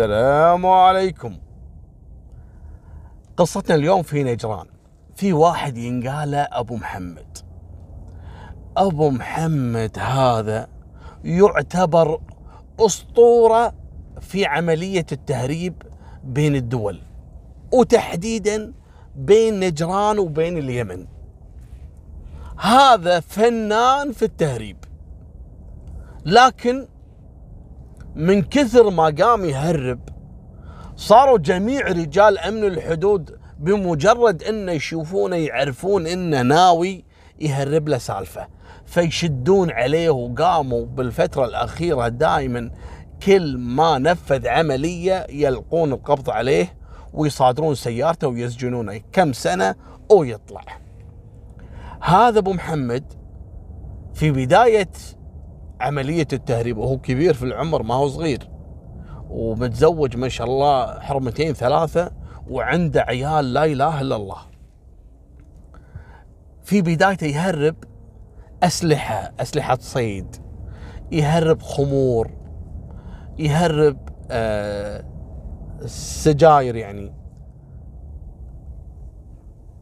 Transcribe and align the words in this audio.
السلام 0.00 0.66
عليكم. 0.66 1.36
قصتنا 3.36 3.74
اليوم 3.74 4.02
في 4.02 4.22
نجران. 4.22 4.66
في 5.14 5.32
واحد 5.32 5.76
ينقال 5.76 6.34
أبو 6.34 6.76
محمد. 6.76 7.38
أبو 8.76 9.10
محمد 9.10 9.98
هذا 9.98 10.68
يعتبر 11.24 12.20
أسطورة 12.80 13.74
في 14.20 14.46
عملية 14.46 15.06
التهريب 15.12 15.82
بين 16.24 16.56
الدول 16.56 17.02
وتحديدا 17.72 18.72
بين 19.16 19.60
نجران 19.60 20.18
وبين 20.18 20.58
اليمن. 20.58 21.06
هذا 22.58 23.20
فنان 23.20 24.12
في 24.12 24.24
التهريب. 24.24 24.76
لكن 26.24 26.86
من 28.14 28.42
كثر 28.42 28.90
ما 28.90 29.14
قام 29.22 29.44
يهرب. 29.44 30.00
صاروا 30.96 31.38
جميع 31.38 31.88
رجال 31.88 32.38
أمن 32.38 32.64
الحدود 32.64 33.38
بمجرد 33.58 34.42
انه 34.42 34.72
يشوفونه 34.72 35.36
يعرفون 35.36 36.06
إنه 36.06 36.42
ناوي 36.42 37.04
يهرب 37.40 37.88
له 37.88 37.98
سالفة. 37.98 38.48
فيشدون 38.86 39.70
عليه 39.70 40.10
وقاموا 40.10 40.86
بالفترة 40.86 41.44
الأخيرة 41.44 42.08
دائما 42.08 42.70
كل 43.22 43.58
ما 43.58 43.98
نفذ 43.98 44.48
عملية 44.48 45.26
يلقون 45.30 45.92
القبض 45.92 46.30
عليه 46.30 46.74
ويصادرون 47.12 47.74
سيارته 47.74 48.28
ويسجنونه. 48.28 49.00
كم 49.12 49.32
سنة 49.32 49.74
ويطلع. 50.10 50.64
هذا 52.02 52.38
أبو 52.38 52.52
محمد 52.52 53.04
في 54.14 54.30
بداية 54.30 54.90
عملية 55.80 56.28
التهريب. 56.32 56.78
وهو 56.78 56.98
كبير 56.98 57.34
في 57.34 57.42
العمر 57.42 57.82
ما 57.82 57.94
هو 57.94 58.08
صغير. 58.08 58.50
ومتزوج 59.30 60.16
ما 60.16 60.28
شاء 60.28 60.46
الله 60.46 61.00
حرمتين 61.00 61.52
ثلاثة 61.52 62.10
وعنده 62.50 63.02
عيال 63.02 63.52
لا 63.52 63.64
إله 63.64 64.00
إلا 64.00 64.16
الله. 64.16 64.38
في 66.62 66.82
بدايته 66.82 67.26
يهرب 67.26 67.76
أسلحة 68.62 69.32
أسلحة 69.40 69.78
صيد. 69.80 70.36
يهرب 71.12 71.62
خمور. 71.62 72.30
يهرب 73.38 74.08
آه 74.30 75.04
سجاير 75.86 76.76
يعني. 76.76 77.14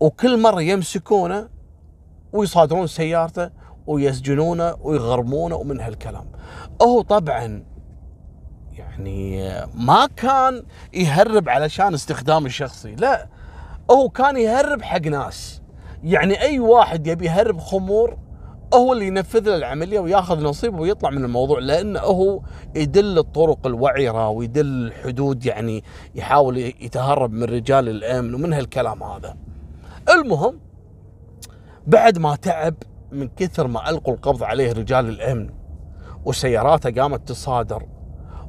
وكل 0.01 0.43
مرة 0.43 0.61
يمسكونه 0.63 1.49
ويصادرون 2.33 2.87
سيارته 2.87 3.51
ويسجنونه 3.89 4.77
ويغرمونه 4.81 5.57
ومن 5.57 5.81
هالكلام 5.81 6.25
هو 6.83 7.03
طبعا 7.03 7.65
يعني 8.73 9.51
ما 9.75 10.09
كان 10.17 10.63
يهرب 10.95 11.49
علشان 11.49 11.95
استخدام 11.95 12.47
الشخصي 12.47 12.95
لا 12.95 13.27
هو 13.91 14.09
كان 14.09 14.37
يهرب 14.37 14.83
حق 14.83 15.01
ناس 15.01 15.63
يعني 16.05 16.41
أي 16.41 16.59
واحد 16.59 17.07
يبي 17.07 17.27
يهرب 17.27 17.59
خمور 17.59 18.19
هو 18.75 18.93
اللي 18.93 19.07
ينفذ 19.07 19.41
له 19.41 19.57
العملية 19.57 20.01
وياخذ 20.01 20.45
نصيبه 20.45 20.81
ويطلع 20.81 21.11
من 21.11 21.25
الموضوع 21.25 21.59
لأنه 21.59 22.01
هو 22.01 22.41
يدل 22.75 23.19
الطرق 23.19 23.67
الوعره 23.67 24.29
ويدل 24.29 24.67
الحدود 24.67 25.47
يعني 25.47 25.85
يحاول 26.15 26.59
يتهرب 26.59 27.33
من 27.33 27.45
رجال 27.45 27.89
الأمن 27.89 28.35
ومن 28.35 28.53
هالكلام 28.53 29.03
هذا. 29.03 29.37
المهم 30.09 30.61
بعد 31.87 32.19
ما 32.19 32.37
تعب 32.37 32.75
من 33.13 33.29
كثر 33.37 33.67
ما 33.67 33.91
ألقوا 33.91 34.15
القبض 34.15 34.43
عليه 34.43 34.73
رجال 34.73 35.09
الأمن 35.09 35.51
وسياراته 36.25 37.03
قامت 37.03 37.29
تصادر 37.29 37.83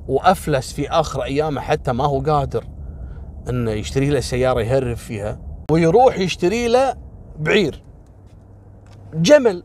وأفلس 0.08 0.74
في 0.74 0.90
آخر 0.90 1.24
أيامه 1.24 1.62
حتى 1.62 1.92
ما 1.92 2.06
هو 2.06 2.20
قادر 2.20 2.64
إنه 3.50 3.72
يشتري 3.72 4.10
له 4.10 4.20
سيارة 4.20 4.62
يهرب 4.62 4.98
فيها 4.98 5.40
ويروح 5.72 6.18
يشتري 6.18 6.68
له 6.68 6.96
بعير 7.40 7.84
جمل 9.14 9.64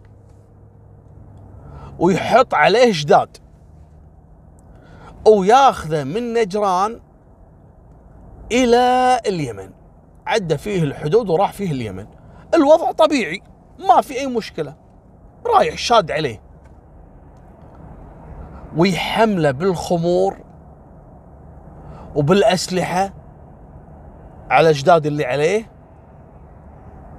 ويحط 1.99 2.55
عليه 2.55 2.93
جداد 2.93 3.37
وياخذه 5.27 6.05
من 6.05 6.33
نجران 6.33 7.01
إلى 8.53 9.21
اليمن. 9.27 9.71
عدى 10.27 10.59
فيه 10.59 10.83
الحدود 10.83 11.31
وراح 11.31 11.53
فيه 11.53 11.71
اليمن. 11.71 12.07
الوضع 12.55 12.93
طبيعي 12.93 13.43
ما 13.79 14.01
في 14.01 14.19
أي 14.19 14.27
مشكلة. 14.27 14.75
رايح 15.47 15.77
شاد 15.77 16.11
عليه. 16.11 16.41
ويحمله 18.77 19.51
بالخمور 19.51 20.37
وبالأسلحة 22.17 23.13
على 24.51 24.71
أجداد 24.71 25.07
اللي 25.07 25.25
عليه. 25.25 25.71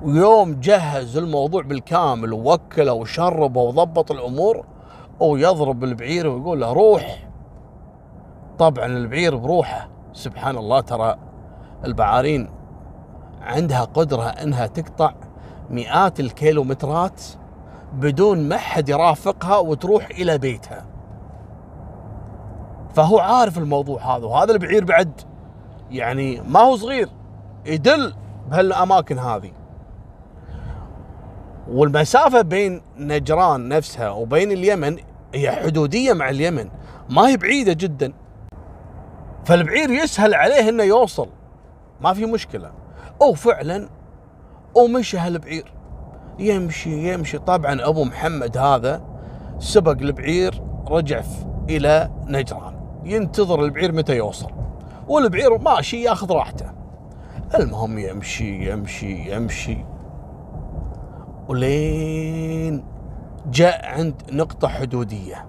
ويوم 0.04 0.60
جهز 0.60 1.18
الموضوع 1.18 1.62
بالكامل 1.62 2.34
ووكله 2.34 2.94
وشربه 2.94 3.62
وضبط 3.62 4.12
الأمور 4.12 4.66
ويضرب 5.20 5.84
البعير 5.84 6.28
ويقول 6.28 6.62
له 6.62 6.74
روح. 6.74 7.28
طبعا 8.58 8.86
البعير 8.86 9.36
بروحه. 9.36 9.90
سبحان 10.14 10.58
الله 10.58 10.80
ترى 10.80 11.16
البعارين 11.86 12.50
عندها 13.42 13.84
قدرة 13.84 14.24
إنها 14.24 14.68
تقطع 14.68 15.14
مئات 15.70 16.20
الكيلومترات 16.20 17.22
بدون 17.94 18.50
ما 18.50 18.58
حد 18.58 18.90
يرافقها 18.90 19.58
وتروح 19.58 20.10
إلى 20.10 20.38
بيتها. 20.38 20.86
فهو 22.96 23.20
عارف 23.20 23.58
الموضوع 23.58 24.16
هذا 24.16 24.26
وهذا 24.26 24.52
البعير 24.52 24.86
بعد 24.86 25.22
يعني 25.92 26.42
ما 26.42 26.60
هو 26.60 26.76
صغير 26.76 27.10
يدل 27.66 28.14
بهالأماكن 28.50 29.20
هذه. 29.20 29.52
والمسافة 31.68 32.42
بين 32.42 32.82
نجران 32.98 33.70
نفسها 33.70 34.10
وبين 34.10 34.52
اليمن 34.52 34.98
هي 35.34 35.52
حدودية 35.52 36.14
مع 36.14 36.30
اليمن 36.30 36.70
ما 37.10 37.28
هي 37.28 37.38
بعيدة 37.38 37.74
جدا. 37.74 38.14
فالبعير 39.46 39.90
يسهل 39.90 40.34
عليه 40.34 40.70
إنه 40.70 40.84
يوصل 40.84 41.30
ما 42.02 42.14
في 42.14 42.26
مشكلة. 42.26 42.72
أو 43.22 43.34
فعلا 43.34 43.90
ومشى 44.76 45.18
هالبعير. 45.18 45.75
يمشي 46.40 47.14
يمشي. 47.14 47.38
طبعا 47.38 47.88
أبو 47.88 48.04
محمد 48.04 48.58
هذا 48.58 49.02
سبق 49.60 50.02
البعير 50.02 50.62
رجع 50.88 51.22
إلى 51.70 52.12
نجران. 52.28 52.74
ينتظر 53.06 53.66
البعير 53.66 53.92
متى 53.92 54.18
يوصل. 54.18 54.52
والبعير 55.08 55.58
ماشي 55.58 56.02
ياخذ 56.02 56.32
راحته. 56.32 56.66
المهم 57.60 58.00
يمشي 58.00 58.72
يمشي 58.72 59.36
يمشي. 59.36 59.78
ولين 61.48 62.84
جاء 63.52 63.86
عند 63.86 64.16
نقطة 64.32 64.68
حدودية. 64.68 65.46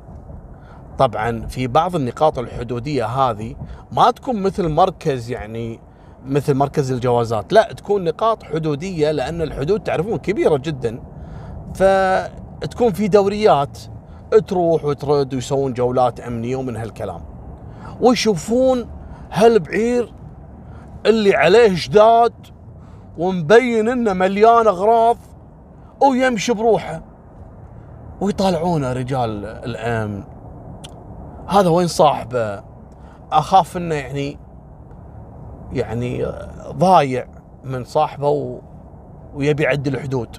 طبعا 0.99 1.47
في 1.47 1.67
بعض 1.67 1.97
النقاط 1.97 2.39
الحدودية 2.39 3.07
هذه 3.07 3.55
ما 3.93 4.11
تكون 4.11 4.43
مثل 4.43 4.69
مركز 4.69 5.31
يعني 5.31 5.81
مثل 6.27 6.55
مركز 6.55 6.93
الجوازات. 6.93 7.53
لا 7.53 7.73
تكون 7.73 8.05
نقاط 8.05 8.43
حدودية 8.43 9.11
لأن 9.11 9.43
الحدود 9.43 9.81
تعرفون 9.81 10.19
كبيرة 10.19 10.57
جدا. 10.57 11.03
فتكون 11.75 12.93
في 12.93 13.09
دوريات 13.09 13.79
تروح 14.47 14.85
وترد 14.85 15.35
ويسوون 15.35 15.73
جولات 15.73 16.21
أمنية 16.21 16.57
ومن 16.57 16.77
هالكلام. 16.77 17.21
ويشوفون 18.01 18.89
هالبعير 19.33 20.13
اللي 21.07 21.37
عليه 21.37 21.71
جداد 21.75 22.33
ومبين 23.19 23.89
إنه 23.89 24.13
مليان 24.13 24.67
أغراض 24.67 25.17
ويمشي 26.03 26.53
بروحه. 26.53 27.03
ويطالعونه 28.21 28.93
رجال 28.93 29.45
الأمن. 29.45 30.25
هذا 31.49 31.69
وين 31.69 31.87
صاحبه؟ 31.87 32.63
أخاف 33.33 33.77
إنه 33.77 33.95
يعني 33.95 34.39
يعني 35.73 36.27
ضايع 36.71 37.27
من 37.65 37.85
صاحبه 37.85 38.29
و... 38.29 38.61
ويبي 39.35 39.63
يعدي 39.63 39.91
الحدود. 39.91 40.37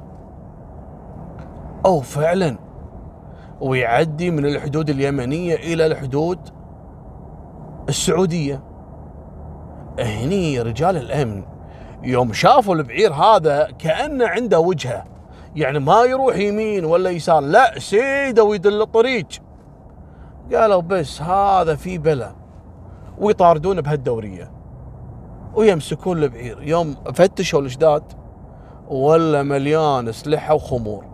أو 1.86 2.02
فعلا. 2.02 2.58
ويعدي 3.62 4.32
من 4.32 4.46
الحدود 4.46 4.90
اليمنية 4.90 5.56
إلى 5.56 5.86
الحدود 5.86 6.40
السعودية. 7.90 8.64
هني 10.00 10.62
رجال 10.62 10.98
الأمن 10.98 11.44
يوم 12.04 12.34
شافوا 12.34 12.76
البعير 12.76 13.14
هذا 13.14 13.68
كأنه 13.80 14.28
عنده 14.28 14.60
وجهة. 14.60 15.04
يعني 15.56 15.80
ما 15.80 16.04
يروح 16.04 16.36
يمين 16.36 16.86
ولا 16.86 17.10
يسار 17.10 17.40
لا 17.40 17.80
سيده 17.80 18.44
ويدل 18.44 18.82
الطريق. 18.82 19.28
قالوا 20.54 20.82
بس 20.82 21.22
هذا 21.22 21.76
في 21.76 21.98
بلا. 21.98 22.32
ويطاردونه 23.18 23.82
بهالدورية. 23.82 24.57
ويمسكون 25.58 26.24
البعير 26.24 26.64
يوم 26.64 26.96
فتشوا 27.14 27.62
الجداد 27.62 28.04
ولا 28.88 29.44
مليان 29.44 30.08
أسلحة 30.08 30.54
وخمور. 30.54 31.06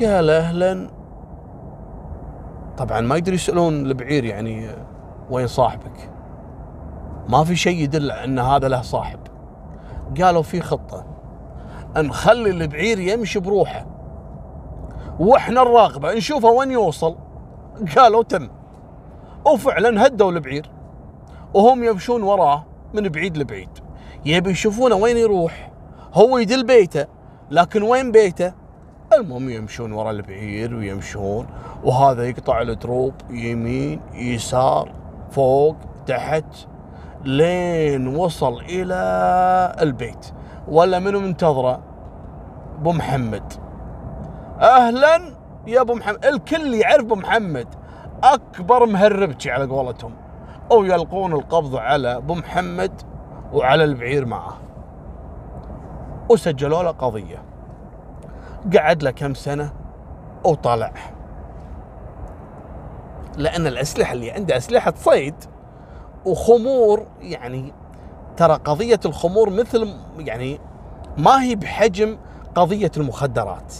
قال 0.00 0.30
أهلا 0.30 0.90
طبعا 2.76 3.00
ما 3.00 3.16
يقدر 3.16 3.32
يسألون 3.32 3.86
البعير 3.86 4.24
يعني 4.24 4.68
وين 5.30 5.46
صاحبك. 5.46 6.10
ما 7.28 7.44
في 7.44 7.56
شيء 7.56 7.78
يدل 7.78 8.10
إن 8.10 8.38
هذا 8.38 8.68
له 8.68 8.82
صاحب. 8.82 9.18
قالوا 10.22 10.42
في 10.42 10.60
خطة. 10.60 11.04
نخلي 11.96 12.50
البعير 12.50 12.98
يمشي 12.98 13.40
بروحه. 13.40 13.86
وإحنا 15.18 15.60
نراقبه 15.60 16.14
نشوفه 16.14 16.48
وين 16.48 16.70
يوصل. 16.70 17.16
قالوا 17.96 18.22
تم. 18.22 18.48
وفعلا 19.46 20.06
هدوا 20.06 20.30
البعير. 20.30 20.70
وهم 21.54 21.84
يمشون 21.84 22.22
وراه. 22.22 22.69
من 22.94 23.08
بعيد 23.08 23.36
لبعيد. 23.36 23.68
يبي 24.24 24.50
يشوفونه 24.50 24.94
وين 24.94 25.16
يروح. 25.16 25.70
هو 26.14 26.38
يدل 26.38 26.66
بيته 26.66 27.06
لكن 27.50 27.82
وين 27.82 28.12
بيته؟ 28.12 28.52
المهم 29.12 29.50
يمشون 29.50 29.92
ورا 29.92 30.10
البعير 30.10 30.74
ويمشون 30.74 31.46
وهذا 31.84 32.28
يقطع 32.28 32.62
الدروب 32.62 33.14
يمين 33.30 34.00
يسار 34.14 34.92
فوق 35.30 35.76
تحت 36.06 36.44
لين 37.24 38.16
وصل 38.16 38.60
إلى 38.60 38.96
البيت. 39.80 40.26
ولا 40.68 40.98
منو 40.98 41.20
منتظره؟ 41.20 41.82
أبو 42.78 42.92
محمد. 42.92 43.52
أهلا 44.60 45.34
يا 45.66 45.80
أبو 45.80 45.94
محمد. 45.94 46.24
الكل 46.24 46.74
يعرف 46.74 47.04
أبو 47.04 47.14
محمد. 47.14 47.68
أكبر 48.24 48.86
مهربتي 48.86 49.50
على 49.50 49.64
قولتهم. 49.64 50.12
أو 50.70 50.84
يلقون 50.84 51.32
القبض 51.32 51.76
على 51.76 52.16
أبو 52.16 52.34
محمد 52.34 53.02
وعلى 53.52 53.84
البعير 53.84 54.26
معه. 54.26 54.56
وسجلوا 56.28 56.82
له 56.82 56.90
قضية. 56.90 57.42
قعد 58.76 59.02
له 59.02 59.10
كم 59.10 59.34
سنة 59.34 59.72
وطلع. 60.44 60.92
لأن 63.36 63.66
الأسلحة 63.66 64.12
اللي 64.12 64.30
عنده 64.30 64.56
أسلحة 64.56 64.92
صيد 64.96 65.34
وخمور 66.26 67.06
يعني 67.20 67.72
ترى 68.36 68.54
قضية 68.54 69.00
الخمور 69.04 69.50
مثل 69.50 69.94
يعني 70.18 70.60
ما 71.18 71.42
هي 71.42 71.56
بحجم 71.56 72.18
قضية 72.54 72.90
المخدرات. 72.96 73.74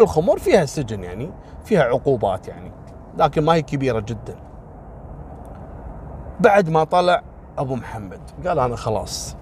الخمور 0.00 0.38
فيها 0.38 0.64
سجن 0.64 1.04
يعني 1.04 1.30
فيها 1.64 1.82
عقوبات 1.82 2.48
يعني 2.48 2.72
لكن 3.18 3.44
ما 3.44 3.54
هي 3.54 3.62
كبيرة 3.62 4.00
جدا. 4.00 4.47
بعد 6.40 6.68
ما 6.68 6.84
طلع 6.84 7.22
أبو 7.58 7.76
محمد. 7.76 8.20
قال 8.46 8.58
أنا 8.58 8.76
خلاص 8.76 9.36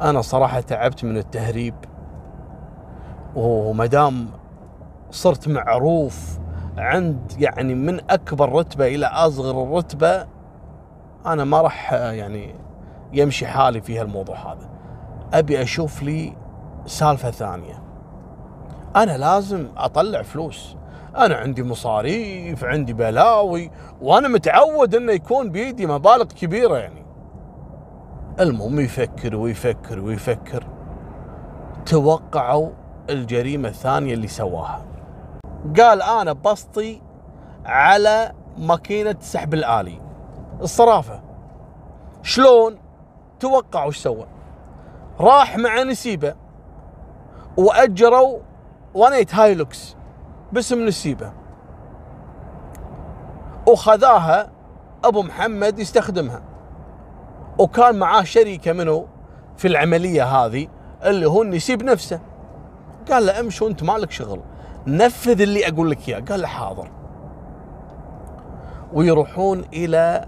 أنا 0.00 0.20
صراحة 0.20 0.60
تعبت 0.60 1.04
من 1.04 1.16
التهريب 1.16 1.74
وما 3.34 3.86
دام 3.86 4.28
صرت 5.10 5.48
معروف 5.48 6.38
عند 6.78 7.32
يعني 7.38 7.74
من 7.74 8.10
أكبر 8.10 8.52
رتبة 8.52 8.86
إلى 8.86 9.06
أصغر 9.06 9.62
الرتبه 9.62 10.26
أنا 11.26 11.44
ما 11.44 11.60
راح 11.60 11.92
يعني 11.92 12.54
يمشي 13.12 13.46
حالي 13.46 13.80
في 13.80 13.98
هالموضوع 13.98 14.36
هذا. 14.36 14.70
أبي 15.32 15.62
أشوف 15.62 16.02
لي 16.02 16.36
سالفة 16.86 17.30
ثانية. 17.30 17.82
أنا 18.96 19.18
لازم 19.18 19.68
أطلع 19.76 20.22
فلوس. 20.22 20.76
أنا 21.16 21.34
عندي 21.36 21.62
مصاريف 21.62 22.64
عندي 22.64 22.92
بلاوي 22.92 23.70
وأنا 24.02 24.28
متعود 24.28 24.94
إنه 24.94 25.12
يكون 25.12 25.50
بيدي 25.50 25.86
مبالغ 25.86 26.24
كبيرة 26.24 26.76
يعني. 26.76 27.02
المهم 28.40 28.80
يفكر 28.80 29.36
ويفكر 29.36 30.00
ويفكر. 30.00 30.66
توقعوا 31.86 32.70
الجريمة 33.10 33.68
الثانية 33.68 34.14
اللي 34.14 34.28
سواها. 34.28 34.84
قال 35.78 36.02
أنا 36.02 36.32
بسطي 36.32 37.00
على 37.64 38.32
ماكينة 38.58 39.10
السحب 39.10 39.54
الآلي. 39.54 39.98
الصرافة. 40.60 41.20
شلون؟ 42.22 42.78
توقعوا 43.40 43.86
إيش 43.86 43.96
سوى 43.96 44.26
راح 45.20 45.58
مع 45.58 45.82
نسيبه. 45.82 46.34
وأجروا 47.56 48.38
ونيت 48.94 49.34
هايلوكس. 49.34 49.96
باسم 50.52 50.86
نسيبه. 50.86 51.32
وخذاها 53.68 54.50
أبو 55.04 55.22
محمد 55.22 55.78
يستخدمها. 55.78 56.42
وكان 57.58 57.98
معاه 57.98 58.22
شريكة 58.22 58.72
منه 58.72 59.06
في 59.56 59.68
العملية 59.68 60.24
هذه 60.24 60.68
اللي 61.04 61.26
هو 61.26 61.42
النسيب 61.42 61.82
نفسه. 61.82 62.20
قال 63.10 63.26
له 63.26 63.40
امشي 63.40 63.64
وانت 63.64 63.82
مالك 63.82 64.10
شغل 64.10 64.40
نفذ 64.86 65.40
اللي 65.40 65.68
أقول 65.68 65.90
لك 65.90 66.08
إياه. 66.08 66.20
قال 66.20 66.40
له 66.40 66.48
حاضر. 66.48 66.90
ويروحون 68.92 69.64
إلى 69.72 70.26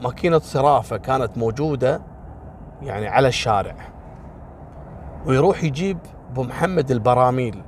ماكينة 0.00 0.38
صرافة 0.38 0.96
كانت 0.96 1.38
موجودة 1.38 2.00
يعني 2.82 3.08
على 3.08 3.28
الشارع. 3.28 3.74
ويروح 5.26 5.64
يجيب 5.64 5.98
أبو 6.30 6.42
محمد 6.42 6.90
البراميل. 6.90 7.62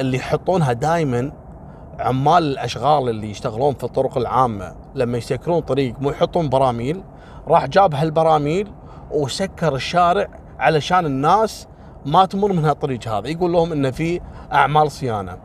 اللي 0.00 0.16
يحطونها 0.16 0.72
دائما 0.72 1.32
عمال 1.98 2.42
الأشغال 2.42 3.08
اللي 3.08 3.30
يشتغلون 3.30 3.74
في 3.74 3.84
الطرق 3.84 4.18
العامة 4.18 4.74
لما 4.94 5.18
يسكرون 5.18 5.60
طريق 5.60 5.94
مو 6.00 6.10
يحطون 6.10 6.48
براميل 6.48 7.02
راح 7.48 7.66
جاب 7.66 7.94
هالبراميل 7.94 8.72
وسكر 9.10 9.74
الشارع 9.74 10.28
علشان 10.58 11.06
الناس 11.06 11.68
ما 12.06 12.26
تمر 12.26 12.52
من 12.52 12.64
هالطريق 12.64 13.08
هذا. 13.08 13.28
يقول 13.28 13.52
لهم 13.52 13.72
انه 13.72 13.90
في 13.90 14.20
أعمال 14.52 14.90
صيانة. 14.90 15.38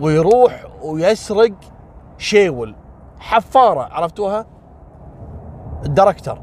ويروح 0.00 0.64
ويسرق 0.82 1.52
شيول. 2.18 2.74
حفارة 3.18 3.80
عرفتوها؟ 3.80 4.46
الدركتر. 5.84 6.38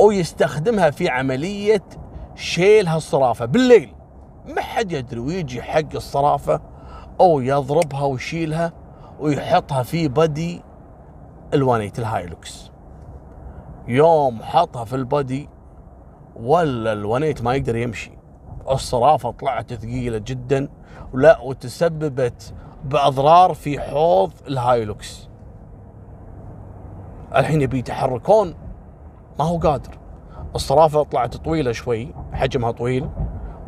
ويستخدمها 0.00 0.90
في 0.90 1.08
عملية 1.08 1.82
شيل 2.34 2.88
هالصرافة 2.88 3.44
بالليل. 3.44 3.94
ما 4.46 4.60
حد 4.60 4.92
يدري 4.92 5.20
ويجي 5.20 5.62
حق 5.62 5.94
الصرافة 5.94 6.60
أو 7.20 7.40
يضربها 7.40 8.04
ويشيلها 8.04 8.72
ويحطها 9.20 9.82
في 9.82 10.08
body 10.08 10.62
الوانيت 11.54 11.98
الهايلوكس. 11.98 12.70
يوم 13.88 14.42
حطها 14.42 14.84
في 14.84 14.96
ال 14.96 15.06
body 15.06 15.48
ولا 16.36 16.92
الونيت 16.92 17.42
ما 17.42 17.54
يقدر 17.54 17.76
يمشي. 17.76 18.12
الصرافة 18.70 19.30
طلعت 19.30 19.74
ثقيلة 19.74 20.18
جدا 20.18 20.68
ولا 21.14 21.40
وتسببت 21.40 22.54
بأضرار 22.84 23.54
في 23.54 23.80
حوض 23.80 24.32
الهايلوكس. 24.48 25.28
الحين 27.34 27.60
يبي 27.60 27.78
يتحركون 27.78 28.54
ما 29.38 29.44
هو 29.44 29.58
قادر. 29.58 29.98
الصرافة 30.54 31.02
طلعت 31.02 31.36
طويلة 31.36 31.72
شوي 31.72 32.14
حجمها 32.32 32.70
طويل. 32.70 33.10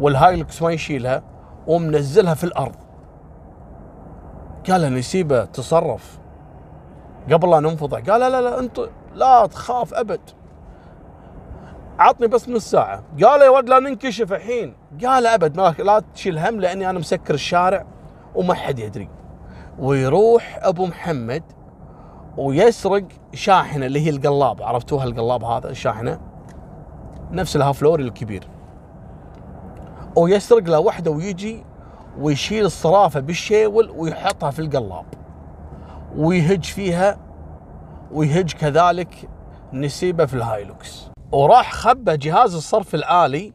والهايلوكس 0.03 0.63
ما 0.63 0.73
يشيلها 0.73 1.23
ومنزلها 1.67 2.35
في 2.35 2.45
الأرض. 2.45 2.77
قال 4.71 4.95
نسيبه 4.95 5.45
تصرف. 5.45 6.19
قبل 7.33 7.51
لا 7.51 7.61
ننفضح 7.61 7.99
قال 7.99 8.21
لا 8.21 8.31
لا 8.31 8.41
لا 8.41 8.59
أنت 8.59 8.81
لا 9.15 9.47
تخاف 9.47 9.95
أبد. 9.95 10.21
عطني 11.99 12.27
بس 12.27 12.49
نص 12.49 12.71
ساعة. 12.71 13.03
قال 13.25 13.41
يا 13.41 13.49
ولد 13.49 13.69
لا 13.69 13.79
ننكشف 13.79 14.33
الحين. 14.33 14.75
قال 15.05 15.27
أبد 15.27 15.57
ما 15.57 15.75
لا 15.79 16.03
تشيل 16.15 16.39
هم 16.39 16.61
لأني 16.61 16.91
أنا 16.91 16.99
مسكر 16.99 17.35
الشارع 17.35 17.87
وما 18.35 18.55
حد 18.55 18.79
يدري. 18.79 19.09
ويروح 19.79 20.59
أبو 20.63 20.87
محمد 20.87 21.43
ويسرق 22.37 23.05
شاحنة 23.35 23.87
اللي 23.87 24.07
هي 24.07 24.11
القلاب 24.11 24.63
عرفتوها 24.63 25.05
القلاب 25.05 25.45
هذا 25.45 25.71
الشاحنة؟ 25.71 26.21
نفس 27.31 27.57
الهافلوري 27.57 28.03
الكبير. 28.05 28.49
ويسرق 30.17 30.63
له 30.63 30.79
واحدة 30.79 31.11
ويجي 31.11 31.65
ويشيل 32.19 32.65
الصرافة 32.65 33.21
بالشيول 33.21 33.91
ويحطها 33.91 34.51
في 34.51 34.59
القلاب. 34.59 35.07
ويهج 36.17 36.65
فيها 36.65 37.19
ويهج 38.13 38.53
كذلك 38.53 39.29
نسيبه 39.73 40.27
في 40.27 40.35
الهايلوكس. 40.35 41.11
وراح 41.33 41.73
خبى 41.73 42.17
جهاز 42.17 42.55
الصرف 42.55 42.95
الآلي 42.95 43.53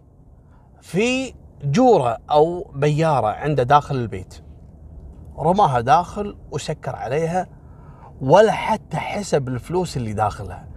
في 0.81 1.33
جورة 1.63 2.17
أو 2.31 2.71
بيارة 2.75 3.27
عنده 3.27 3.63
داخل 3.63 3.95
البيت. 3.95 4.43
رماها 5.39 5.81
داخل 5.81 6.37
وسكر 6.51 6.95
عليها 6.95 7.47
ولا 8.21 8.51
حتى 8.51 8.97
حسب 8.97 9.47
الفلوس 9.47 9.97
اللي 9.97 10.13
داخلها. 10.13 10.67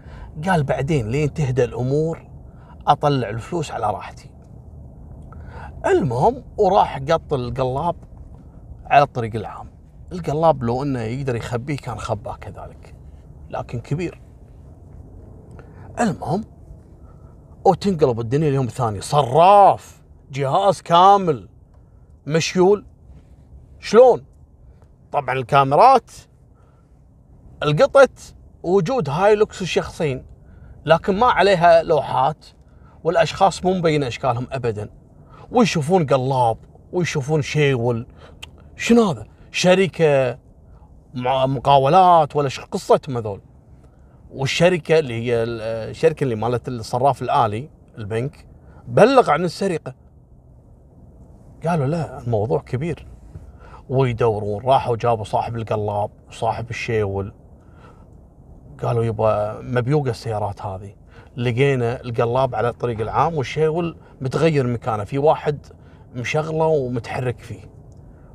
قال 0.48 0.62
بعدين 0.64 1.08
لين 1.08 1.34
تهدى 1.34 1.64
الأمور 1.64 2.28
أطلع 2.86 3.28
الفلوس 3.28 3.70
على 3.70 3.86
راحتي. 3.86 4.29
المهم 5.86 6.44
وراح 6.56 6.98
قط 6.98 7.32
القلاب 7.32 7.96
على 8.86 9.02
الطريق 9.02 9.34
العام. 9.34 9.70
القلاب 10.12 10.62
لو 10.62 10.82
إنه 10.82 11.00
يقدر 11.00 11.36
يخبيه 11.36 11.76
كان 11.76 11.98
خباه 11.98 12.36
كذلك 12.36 12.94
لكن 13.50 13.80
كبير. 13.80 14.20
المهم 16.00 16.44
وتنقلب 17.64 18.20
الدنيا 18.20 18.48
اليوم 18.48 18.66
الثاني 18.66 19.00
صراف! 19.00 20.02
جهاز 20.30 20.80
كامل. 20.82 21.48
مشيول. 22.26 22.86
شلون؟ 23.78 24.24
طبعا 25.12 25.34
الكاميرات 25.34 26.10
القطت 27.62 28.34
وجود 28.62 29.08
هايلوكس 29.08 29.62
الشخصين 29.62 30.26
لكن 30.84 31.18
ما 31.18 31.26
عليها 31.26 31.82
لوحات 31.82 32.46
والأشخاص 33.04 33.64
مو 33.64 33.74
مبين 33.74 34.04
إشكالهم 34.04 34.46
ابدا. 34.52 34.99
ويشوفون 35.52 36.06
قلاب 36.06 36.56
ويشوفون 36.92 37.42
شيول. 37.42 38.06
شنو 38.76 39.02
هذا؟ 39.10 39.26
شركة 39.50 40.38
مقاولات 41.46 42.36
ولا 42.36 42.48
ش- 42.48 42.60
قصتهم 42.60 43.16
هذول؟ 43.16 43.40
والشركة 44.34 44.98
اللي 44.98 45.14
هي 45.14 45.42
ال- 45.42 45.60
الشركة 45.90 46.24
اللي 46.24 46.34
مالت 46.34 46.68
الصراف 46.68 47.22
الآلي 47.22 47.70
البنك 47.98 48.46
بلغ 48.88 49.30
عن 49.30 49.44
السرقة. 49.44 49.94
قالوا 51.66 51.86
لا 51.86 52.18
الموضوع 52.22 52.60
كبير. 52.60 53.06
ويدورون 53.88 54.64
راحوا 54.64 54.96
جابوا 54.96 55.24
صاحب 55.24 55.56
القلاب 55.56 56.10
وصاحب 56.28 56.70
الشيول. 56.70 57.32
قالوا 58.82 59.04
يبا 59.04 59.60
مبيوقة 59.60 60.10
السيارات 60.10 60.62
هذه. 60.62 60.94
لقينا 61.36 62.00
القلاب 62.00 62.54
على 62.54 62.68
الطريق 62.68 63.00
العام 63.00 63.34
والشيول 63.34 63.96
متغير 64.20 64.66
مكانه. 64.66 65.04
في 65.04 65.18
واحد 65.18 65.66
مشغله 66.14 66.66
ومتحرك 66.66 67.38
فيه. 67.38 67.60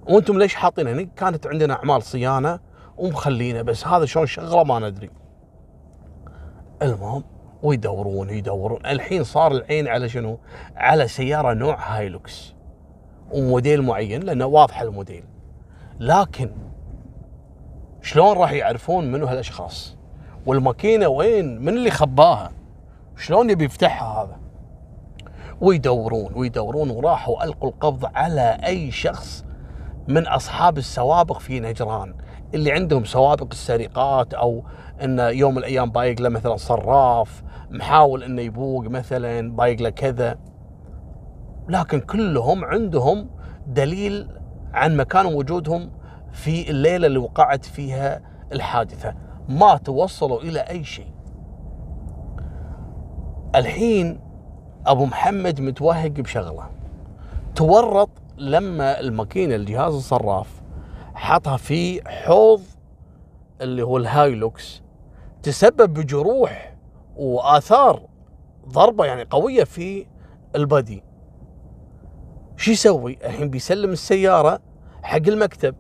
وأنتم 0.10 0.40
ليش 0.40 0.56
حاطين 0.56 0.88
هنا 0.88 1.08
كانت 1.16 1.48
عندنا 1.48 1.74
أعمال 1.74 2.04
صيانة 2.04 2.60
ومخلينه 2.98 3.62
بس 3.62 3.88
هذا 3.88 4.06
شلون 4.06 4.26
شغله 4.26 4.64
ما 4.64 4.80
ندري. 4.80 5.10
المهم 6.82 7.24
ويدورون 7.64 8.30
يدورون. 8.30 8.86
الحين 8.86 9.24
صار 9.24 9.52
العين 9.52 9.88
على 9.88 10.10
شنو؟ 10.10 10.40
على 10.76 11.08
سيارة 11.08 11.54
نوع 11.54 11.98
هايلوكس. 11.98 12.54
وموديل 13.32 13.82
معين 13.82 14.24
لأنه 14.24 14.46
واضح 14.46 14.82
الموديل. 14.82 15.24
لكن 16.00 16.50
شلون 18.02 18.38
راح 18.38 18.52
يعرفون 18.52 19.12
منو 19.12 19.26
هالأشخاص؟ 19.26 19.96
والماكينة 20.46 21.08
وين؟ 21.08 21.62
من 21.62 21.70
اللي 21.70 21.92
خباها؟ 21.92 22.52
شلون 23.18 23.50
يبي 23.50 23.66
يفتحها 23.66 24.24
هذا؟ 24.24 24.40
ويدورون 25.62 26.34
ويدورون 26.36 26.90
وراحوا 26.90 27.44
ألقوا 27.44 27.70
القبض 27.70 28.06
على 28.16 28.58
أي 28.66 28.92
شخص 28.92 29.46
من 30.08 30.28
أصحاب 30.28 30.78
السوابق 30.78 31.40
في 31.40 31.60
نجران. 31.60 32.16
اللي 32.54 32.72
عندهم 32.72 33.06
سوابق 33.06 33.48
السرقات 33.52 34.34
أو 34.34 34.64
إنه 35.04 35.24
يوم 35.24 35.52
من 35.52 35.58
الأيام 35.58 35.92
بايق 35.92 36.22
له 36.22 36.30
مثلا 36.30 36.56
صراف 36.56 37.44
محاول 37.70 38.24
إنه 38.24 38.42
يبوق 38.42 38.84
مثلا 38.84 39.56
بايق 39.56 39.82
له 39.82 39.90
كذا. 39.90 40.38
لكن 41.70 42.00
كلهم 42.00 42.66
عندهم 42.66 43.30
دليل 43.68 44.28
عن 44.74 44.98
مكان 44.98 45.26
وجودهم 45.26 45.92
في 46.32 46.70
الليلة 46.70 47.08
اللي 47.08 47.20
وقعت 47.20 47.66
فيها 47.66 48.22
الحادثة. 48.52 49.16
ما 49.50 49.78
توصلوا 49.78 50.42
إلى 50.42 50.60
أي 50.60 50.84
شيء. 50.84 51.15
الحين 53.56 54.20
أبو 54.88 55.06
محمد 55.06 55.62
متوهق 55.62 56.08
بشغلة 56.08 56.70
تورط 57.56 58.10
لما 58.38 59.00
الماكينة 59.00 59.56
الجهاز 59.56 59.94
الصراف 59.94 60.62
حطها 61.16 61.58
في 61.58 62.10
حوض 62.10 62.62
اللي 63.62 63.84
هو 63.84 63.98
الهايلوكس 63.98 64.82
تسبب 65.44 65.94
بجروح 65.94 66.76
وآثار 67.16 68.02
ضربة 68.70 69.06
يعني 69.06 69.24
قوية 69.30 69.64
في 69.64 70.06
البدي 70.56 71.04
شو 72.58 72.72
يسوي؟ 72.72 73.18
الحين 73.26 73.50
بيسلم 73.50 73.92
السيارة 73.92 74.60
حق 75.04 75.18
المكتب 75.28 75.76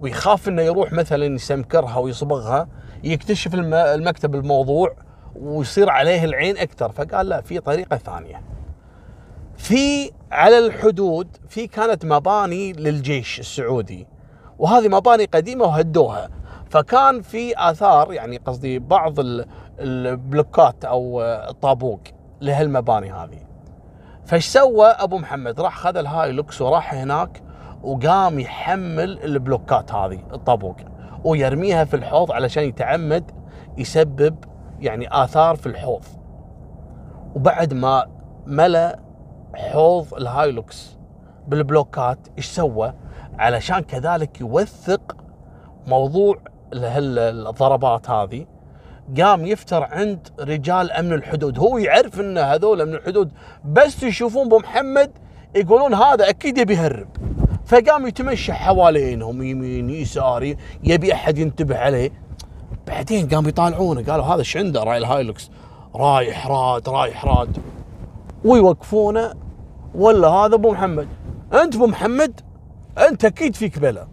ويخاف 0.00 0.48
إنه 0.48 0.62
يروح 0.62 0.92
مثلا 0.92 1.24
يسمكرها 1.24 1.96
ويصبغها 1.98 2.68
يكتشف 3.04 3.54
الم- 3.54 3.74
المكتب 3.74 4.34
الموضوع 4.34 4.96
ويصير 5.40 5.90
عليه 5.90 6.24
العين 6.24 6.58
أكثر 6.58 6.92
فقال 6.92 7.28
لا 7.28 7.40
في 7.40 7.60
طريقة 7.60 7.96
ثانية. 7.96 8.42
في 9.56 10.10
على 10.32 10.58
الحدود 10.58 11.36
في 11.48 11.66
كانت 11.66 12.04
مباني 12.04 12.72
للجيش 12.72 13.40
السعودي 13.40 14.06
وهذه 14.58 14.88
مباني 14.88 15.24
قديمة 15.24 15.64
وهدوها 15.64 16.28
فكان 16.70 17.22
في 17.22 17.54
آثار 17.70 18.12
يعني 18.12 18.36
قصدي 18.36 18.78
بعض 18.78 19.20
ال- 19.20 19.46
البلوكات 19.80 20.84
أو 20.84 21.22
الطابوق 21.22 22.00
لهالمباني 22.40 23.12
هذه. 23.12 23.38
فايش 24.26 24.46
سوى 24.46 24.86
أبو 24.86 25.18
محمد 25.18 25.60
راح 25.60 25.78
خذ 25.78 25.96
الهايلوكس 25.96 26.60
وراح 26.60 26.94
هناك 26.94 27.42
وقام 27.82 28.38
يحمل 28.40 29.22
البلوكات 29.24 29.92
هذه 29.92 30.18
الطابوق 30.32 30.76
ويرميها 31.24 31.84
في 31.84 31.94
الحوض 31.96 32.32
علشان 32.32 32.62
يتعمد 32.64 33.30
يسبب 33.78 34.36
يعني 34.84 35.24
آثار 35.24 35.56
في 35.56 35.66
الحوض. 35.66 36.04
وبعد 37.34 37.74
ما 37.74 38.06
ملا 38.46 38.98
حوض 39.54 40.14
الهايلوكس 40.14 40.98
بالبلوكات 41.48 42.18
إيش 42.38 42.46
سوى؟ 42.46 42.94
علشان 43.38 43.80
كذلك 43.80 44.40
يوثق 44.40 45.16
موضوع 45.86 46.38
الضربات 46.74 48.10
هذه 48.10 48.46
قام 49.20 49.46
يفتر 49.46 49.82
عند 49.82 50.28
رجال 50.40 50.92
أمن 50.92 51.12
الحدود. 51.12 51.58
هو 51.58 51.78
يعرف 51.78 52.20
إن 52.20 52.38
هذول 52.38 52.80
أمن 52.80 52.94
الحدود 52.94 53.32
بس 53.64 54.02
يشوفون 54.02 54.46
أبو 54.46 54.58
محمد 54.58 55.10
يقولون 55.54 55.94
هذا 55.94 56.28
أكيد 56.28 56.58
يبي 56.58 56.74
يهرب. 56.74 57.08
فقام 57.66 58.06
يتمشى 58.06 58.52
حوالينهم 58.52 59.42
يمين 59.42 59.90
يسار 59.90 60.54
يبي 60.84 61.12
أحد 61.12 61.38
ينتبه 61.38 61.78
عليه. 61.78 62.10
بعدين 62.86 63.28
قام 63.28 63.48
يطالعونه 63.48 64.02
قالوا 64.02 64.24
هذا 64.24 64.38
إيش 64.38 64.56
عنده 64.56 64.82
راي 64.82 64.98
الهايلوكس. 64.98 65.50
رايح 65.94 66.46
راد 66.46 66.88
رايح 66.88 67.24
راد. 67.24 67.56
ويوقفونه. 68.44 69.34
ولا 69.94 70.28
هذا 70.28 70.54
أبو 70.54 70.72
محمد. 70.72 71.08
أنت 71.52 71.74
أبو 71.74 71.86
محمد 71.86 72.40
أنت 73.08 73.24
أكيد 73.24 73.54
فيك 73.54 73.78
بلا. 73.78 74.06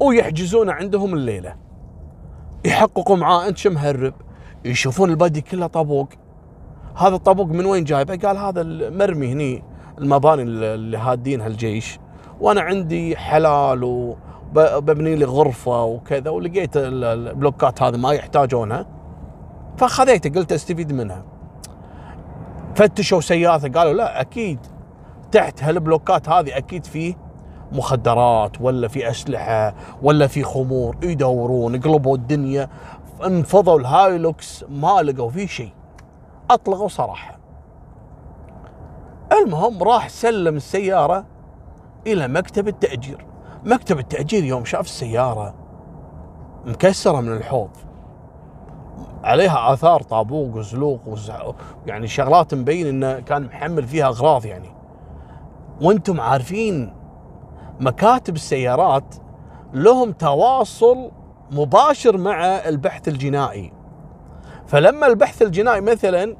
ويحجزونه 0.00 0.72
عندهم 0.72 1.14
الليلة. 1.14 1.54
يحققوا 2.64 3.16
معاه. 3.16 3.48
أنت 3.48 3.56
شو 3.56 3.70
مهرب؟ 3.70 4.14
يشوفون 4.64 5.10
البدي 5.10 5.40
كله 5.40 5.66
طابوق. 5.66 6.08
هذا 6.94 7.14
الطابوق 7.14 7.46
من 7.46 7.66
وين 7.66 7.84
جايبه؟ 7.84 8.16
قال 8.16 8.36
هذا 8.38 8.60
المرمي 8.60 9.32
هني 9.32 9.62
المباني 9.98 10.42
اللي 10.42 10.98
هادينها 10.98 11.46
الجيش 11.46 11.98
وأنا 12.40 12.60
عندي 12.60 13.16
حلال 13.16 14.14
وببني 14.58 15.14
لي 15.14 15.24
غرفه 15.24 15.84
وكذا 15.84 16.30
ولقيت 16.30 16.76
ال- 16.76 17.04
البلوكات 17.04 17.82
هذه 17.82 17.96
ما 17.96 18.12
يحتاجونها. 18.12 18.86
فخذيته 19.76 20.30
قلت 20.40 20.52
أستفيد 20.52 20.92
منها. 20.92 21.24
فتشوا 22.74 23.20
سيارته 23.20 23.68
قالوا 23.80 23.92
لا 23.92 24.20
أكيد 24.20 24.58
تحت 25.32 25.62
هالبلوكات 25.62 26.28
هذه 26.28 26.56
أكيد 26.56 26.84
فيه 26.84 27.14
مخدرات 27.72 28.60
ولا 28.60 28.88
في 28.88 29.10
أسلحة 29.10 29.74
ولا 30.02 30.26
في 30.26 30.42
خمور 30.42 30.96
يدورون 31.02 31.80
قلبوا 31.80 32.16
الدنيا. 32.16 32.68
انفضوا 33.26 33.78
الهايلوكس 33.78 34.64
ما 34.68 35.02
لقوا 35.02 35.30
فيه 35.30 35.46
شيء. 35.46 35.72
أطلقوا 36.50 36.88
صراحة. 36.88 37.38
المهم 39.32 39.82
راح 39.82 40.08
سلم 40.08 40.56
السيارة 40.56 41.24
إلى 42.06 42.28
مكتب 42.28 42.68
التأجير. 42.68 43.26
مكتب 43.66 43.98
التأجير 43.98 44.44
يوم 44.44 44.64
شاف 44.64 44.84
السيارة 44.84 45.54
مكسرة 46.64 47.20
من 47.20 47.32
الحوض. 47.32 47.70
عليها 49.24 49.72
آثار 49.72 50.02
طابوق 50.02 50.56
وزلوق 50.56 51.00
وزع... 51.06 51.50
يعني 51.86 52.06
شغلات 52.06 52.54
مبين 52.54 52.86
إنه 52.86 53.20
كان 53.20 53.42
محمل 53.42 53.82
فيها 53.82 54.06
أغراض 54.06 54.46
يعني. 54.46 54.68
وأنتم 55.80 56.20
عارفين 56.20 56.94
مكاتب 57.80 58.34
السيارات 58.34 59.14
لهم 59.72 60.12
تواصل 60.12 61.10
مباشر 61.50 62.16
مع 62.16 62.44
البحث 62.44 63.08
الجنائي. 63.08 63.72
فلما 64.66 65.06
البحث 65.06 65.42
الجنائي 65.42 65.80
مثلا 65.80 66.36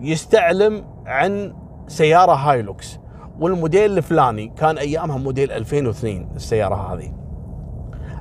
يستعلم 0.00 0.84
عن 1.06 1.54
سيارة 1.88 2.32
هايلوكس 2.32 2.98
والموديل 3.38 3.98
الفلاني 3.98 4.52
كان 4.58 4.78
أيامها 4.78 5.18
موديل 5.18 5.52
2002 5.52 6.28
السيارة 6.36 6.94
هذه. 6.94 7.12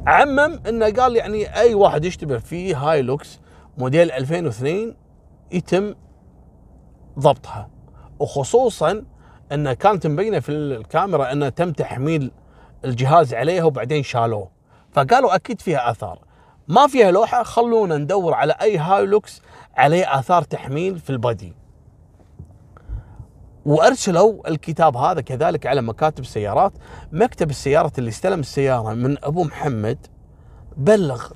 عمم 0.08 0.60
إنه 0.70 0.90
قال 0.92 1.16
يعني 1.16 1.56
أي 1.56 1.74
واحد 1.74 2.06
يشتبه 2.06 2.38
في 2.38 2.76
هايلوكس 2.76 3.40
موديل 3.78 4.12
2002 4.12 4.96
يتم 5.52 5.96
ضبطها. 7.20 7.70
وخصوصا 8.20 9.04
إنه 9.52 9.74
كانت 9.74 10.08
مبينه 10.08 10.40
في 10.40 10.52
الكاميرا 10.52 11.32
إنه 11.32 11.50
تم 11.50 11.72
تحميل 11.72 12.32
الجهاز 12.86 13.34
عليها 13.34 13.64
وبعدين 13.64 14.04
شالوه. 14.04 14.50
فقالوا 14.92 15.36
أكيد 15.36 15.62
فيها 15.62 15.92
آثار. 15.92 16.20
ما 16.68 16.88
فيها 16.88 17.12
لوحة 17.12 17.44
خلونا 17.44 17.98
ندور 17.98 18.34
على 18.34 18.54
أي 18.62 18.78
هايلوكس 18.78 19.42
عليه 19.76 20.20
آثار 20.20 20.42
تحميل 20.42 21.00
في 21.00 21.10
ال 21.10 21.17
body. 21.17 21.54
وأرسلوا 23.68 24.50
الكتاب 24.50 24.98
هذا 24.98 25.22
كذلك 25.22 25.66
على 25.66 25.82
مكاتب 25.82 26.20
السيارات. 26.20 26.74
مكتب 27.12 27.50
السيارة 27.50 27.92
اللي 27.98 28.10
استلم 28.10 28.40
السيارة 28.40 28.94
من 28.94 29.18
أبو 29.24 29.44
محمد 29.44 29.98
بلغ. 30.78 31.28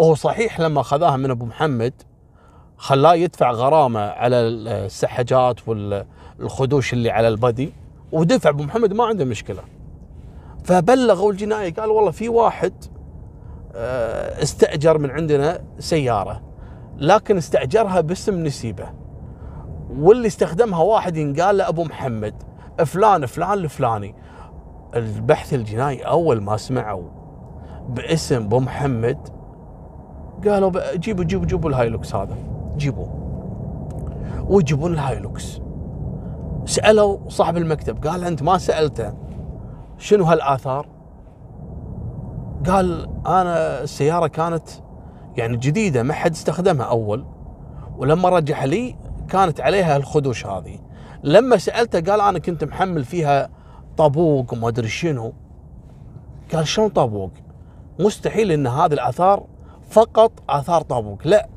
هو 0.00 0.14
صحيح 0.14 0.60
لما 0.60 0.80
اخذاها 0.80 1.16
من 1.16 1.30
أبو 1.30 1.44
محمد 1.44 1.92
خلاه 2.76 3.14
يدفع 3.14 3.50
غرامة 3.50 4.00
على 4.00 4.36
السحجات 4.36 5.68
والخدوش 5.68 6.92
اللي 6.92 7.10
على 7.10 7.28
البدي 7.28 7.72
ودفع. 8.12 8.50
أبو 8.50 8.62
محمد 8.62 8.92
ما 8.92 9.04
عنده 9.04 9.24
مشكلة. 9.24 9.62
فبلغوا 10.64 11.32
الجناية 11.32 11.74
قال 11.74 11.90
والله 11.90 12.10
في 12.10 12.28
واحد 12.28 12.84
آه، 13.74 14.42
استأجر 14.42 14.98
من 14.98 15.10
عندنا 15.10 15.60
سيارة 15.78 16.42
لكن 16.96 17.36
استأجرها 17.36 18.00
باسم 18.00 18.44
نسيبه. 18.44 18.97
واللي 19.96 20.26
استخدمها 20.26 20.82
واحد 20.82 21.16
ينقال 21.16 21.56
له 21.56 21.68
أبو 21.68 21.84
محمد. 21.84 22.34
فلان 22.84 23.26
فلان 23.26 23.52
الفلاني 23.52 24.14
البحث 24.94 25.54
الجنائي 25.54 26.02
أول 26.02 26.42
ما 26.42 26.56
سمعوا 26.56 27.08
باسم 27.88 28.42
أبو 28.42 28.60
محمد 28.60 29.28
قالوا 30.48 30.96
جيبوا 30.96 31.24
جيبوا 31.24 31.46
جيبوا 31.46 31.70
الهايلوكس 31.70 32.14
هذا. 32.14 32.36
جيبوه. 32.76 33.08
ويجيبون 34.48 34.92
الهايلوكس. 34.92 35.60
سألوا 36.64 37.18
صاحب 37.28 37.56
المكتب 37.56 38.06
قال 38.06 38.24
أنت 38.24 38.42
ما 38.42 38.58
سألته. 38.58 39.14
شنو 39.98 40.24
هالآثار؟ 40.24 40.86
قال 42.66 43.08
أنا 43.26 43.82
السيارة 43.82 44.26
كانت 44.26 44.68
يعني 45.36 45.56
جديدة 45.56 46.02
ما 46.02 46.14
حد 46.14 46.30
استخدمها 46.30 46.86
أول. 46.86 47.24
ولما 47.98 48.28
رجع 48.28 48.64
لي 48.64 48.96
كانت 49.28 49.60
عليها 49.60 49.96
الخدوش 49.96 50.46
هذه. 50.46 50.78
لما 51.22 51.56
سألته 51.56 52.12
قال 52.12 52.20
أنا 52.20 52.38
كنت 52.38 52.64
محمل 52.64 53.04
فيها 53.04 53.50
طابوق 53.96 54.52
وما 54.52 54.68
أدري 54.68 54.88
شنو. 54.88 55.32
قال 56.54 56.68
شلون 56.68 56.88
طابوق؟ 56.88 57.30
مستحيل 57.98 58.52
إن 58.52 58.66
هذه 58.66 58.92
الآثار 58.92 59.44
فقط 59.90 60.32
آثار 60.48 60.82
طابوق 60.82 61.18
لا. 61.24 61.48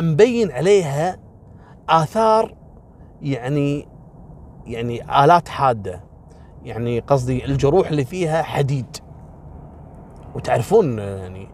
مبين 0.00 0.50
عليها 0.50 1.18
آثار 1.88 2.54
يعني 3.22 3.88
يعني 4.66 5.24
آلات 5.24 5.48
حادة. 5.48 6.00
يعني 6.64 7.00
قصدي 7.00 7.44
الجروح 7.44 7.88
اللي 7.88 8.04
فيها 8.04 8.42
حديد. 8.42 8.96
وتعرفون 10.34 10.98
يعني 10.98 11.48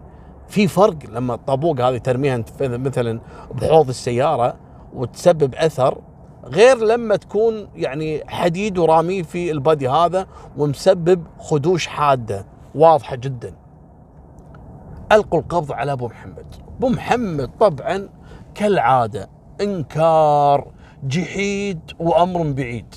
في 0.49 0.69
فرق 0.69 0.97
لما 1.11 1.35
الطابوق 1.35 1.81
هذه 1.81 1.99
ترميها 1.99 2.45
مثلا 2.61 3.21
بحوض 3.55 3.89
السيارة 3.89 4.68
وتسبب 4.95 5.55
أثر 5.55 5.99
غير 6.45 6.77
لما 6.79 7.17
تكون 7.17 7.69
يعني 7.77 8.23
حديد 8.27 8.79
وراميه 8.79 9.23
في 9.23 9.51
البادي 9.51 9.89
هذا 9.89 10.27
ومسبب 10.57 11.25
خدوش 11.39 11.87
حادة 11.87 12.47
واضحة 12.75 13.17
جدا. 13.17 13.55
ألقوا 15.13 15.41
القبض 15.41 15.73
على 15.73 15.93
أبو 15.93 16.07
محمد، 16.07 16.47
أبو 16.79 16.89
محمد 16.89 17.51
طبعا 17.61 18.09
كالعادة 18.55 19.29
إنكار 19.61 20.73
جحيد 21.05 21.81
وأمر 21.99 22.53
بعيد. 22.53 22.95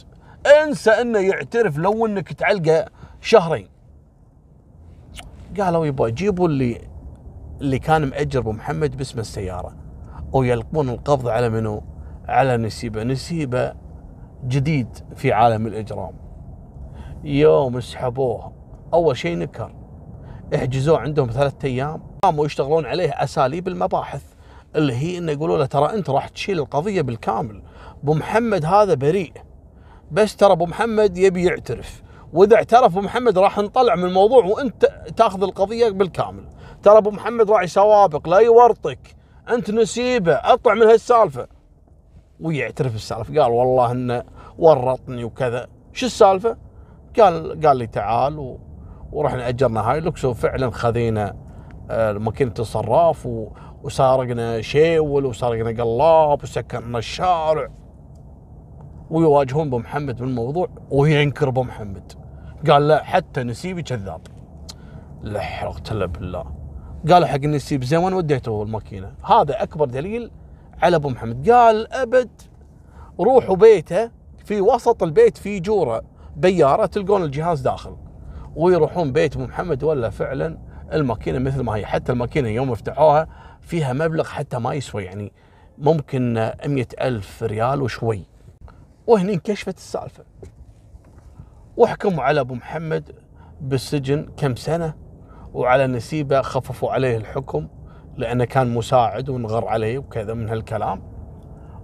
انسى 0.63 0.91
إنه 0.91 1.19
يعترف 1.19 1.77
لو 1.77 2.05
إنك 2.05 2.33
تعلقه 2.33 2.85
شهرين. 3.21 3.67
قالوا 5.59 5.85
يبا 5.85 6.09
جيبوا 6.09 6.47
اللي 6.47 6.81
اللي 7.61 7.79
كان 7.79 8.05
مأجر 8.05 8.39
أبو 8.39 8.51
محمد 8.51 8.97
باسم 8.97 9.19
السيارة 9.19 9.80
ويلقون 10.33 10.89
القبض 10.89 11.27
على 11.27 11.49
منو؟ 11.49 11.83
على 12.27 12.57
نسيبه، 12.57 13.03
نسيبه 13.03 13.73
جديد 14.47 14.87
في 15.15 15.31
عالم 15.31 15.67
الإجرام. 15.67 16.13
يوم 17.23 17.79
سحبوه 17.79 18.51
أول 18.93 19.17
شيء 19.17 19.37
نكر. 19.37 19.75
احجزوه 20.55 20.99
عندهم 20.99 21.29
ثلاثة 21.29 21.67
أيام. 21.67 22.01
قاموا 22.23 22.45
يشتغلون 22.45 22.85
عليه 22.85 23.09
أساليب 23.09 23.67
المباحث 23.67 24.23
اللي 24.75 24.93
هي 24.93 25.17
إنه 25.17 25.31
يقولوا 25.31 25.57
له 25.57 25.65
ترى 25.65 25.93
أنت 25.93 26.09
راح 26.09 26.27
تشيل 26.27 26.59
القضية 26.59 27.01
بالكامل. 27.01 27.63
أبو 28.03 28.13
محمد 28.13 28.65
هذا 28.65 28.93
بريء. 28.93 29.33
بس 30.11 30.35
ترى 30.35 30.51
أبو 30.51 30.65
محمد 30.65 31.17
يبي 31.17 31.45
يعترف. 31.45 32.03
وإذا 32.33 32.55
اعترف 32.55 32.83
أبو 32.83 33.01
محمد 33.01 33.37
راح 33.37 33.57
نطلع 33.57 33.95
من 33.95 34.03
الموضوع 34.03 34.45
وأنت 34.45 34.85
تاخذ 35.17 35.43
القضية 35.43 35.89
بالكامل. 35.89 36.43
ترى 36.83 36.97
أبو 36.97 37.11
محمد 37.11 37.51
راعي 37.51 37.67
سوابق 37.67 38.29
لا 38.29 38.39
يورطك. 38.39 39.15
أنت 39.49 39.71
نسيبه 39.71 40.33
أطلع 40.33 40.73
من 40.73 40.81
هالسالفة. 40.81 41.47
ويعترف 42.39 42.95
السالفه 42.95 43.41
قال 43.41 43.51
والله 43.51 43.91
انه 43.91 44.23
ورطني 44.57 45.23
وكذا. 45.23 45.67
شو 45.93 46.05
السالفة؟ 46.05 46.57
قال 47.19 47.65
قال 47.65 47.77
لي 47.77 47.87
تعال 47.87 48.39
و... 48.39 48.59
ورحنا 49.11 49.49
أجرنا 49.49 49.81
هايلوكس 49.81 50.25
وفعلا 50.25 50.71
خذينا 50.71 51.35
آه، 51.89 52.11
ماكينة 52.11 52.53
الصراف 52.59 53.25
و... 53.25 53.47
وسارقنا 53.83 54.61
شيول 54.61 55.25
وسارقنا 55.25 55.83
قلاب 55.83 56.43
وسكرنا 56.43 56.97
الشارع. 56.97 57.69
ويواجهون 59.09 59.67
أبو 59.67 59.77
محمد 59.77 60.17
بالموضوع 60.17 60.69
وينكر 60.89 61.47
أبو 61.47 61.63
محمد. 61.63 62.13
قال 62.69 62.87
لا 62.87 63.03
حتى 63.03 63.43
نسيبي 63.43 63.83
كذاب. 63.83 64.21
لا 65.21 65.41
حرقت 65.41 65.93
بالله. 65.93 66.60
قالوا 67.09 67.27
حق 67.27 67.35
النسيب 67.35 67.83
زين 67.83 67.99
وين 67.99 68.13
وديته 68.13 68.63
الماكينة. 68.63 69.13
هذا 69.25 69.63
أكبر 69.63 69.85
دليل 69.85 70.31
على 70.81 70.95
أبو 70.95 71.09
محمد. 71.09 71.49
قال 71.49 71.93
أبد 71.93 72.29
روحوا 73.19 73.55
بيته 73.55 74.11
في 74.45 74.61
وسط 74.61 75.03
البيت 75.03 75.37
في 75.37 75.59
جورة 75.59 76.01
بيارة 76.35 76.85
تلقون 76.85 77.23
الجهاز 77.23 77.61
داخل. 77.61 77.97
ويروحون 78.55 79.11
بيت 79.11 79.35
أبو 79.35 79.45
محمد 79.45 79.83
ولا 79.83 80.09
فعلا 80.09 80.57
الماكينة 80.93 81.39
مثل 81.39 81.61
ما 81.61 81.75
هي. 81.75 81.85
حتى 81.85 82.11
الماكينة 82.11 82.49
يوم 82.49 82.75
فتحوها 82.75 83.27
فيها 83.61 83.93
مبلغ 83.93 84.23
حتى 84.23 84.59
ما 84.59 84.73
يسوى 84.73 85.03
يعني 85.03 85.31
ممكن 85.77 86.51
مئة 86.65 87.07
ألف 87.07 87.43
ريال 87.43 87.81
وشوي. 87.81 88.23
وهني 89.07 89.33
انكشفت 89.33 89.77
السالفة. 89.77 90.23
وحكموا 91.77 92.23
على 92.23 92.39
أبو 92.39 92.55
محمد 92.55 93.11
بالسجن 93.61 94.29
كم 94.37 94.55
سنة؟ 94.55 94.93
وعلى 95.53 95.87
نسيبة 95.87 96.41
خففوا 96.41 96.91
عليه 96.91 97.17
الحكم 97.17 97.67
لأنه 98.17 98.45
كان 98.45 98.73
مساعد 98.73 99.29
ونغر 99.29 99.67
عليه 99.67 99.97
وكذا 99.97 100.33
من 100.33 100.49
هالكلام. 100.49 101.01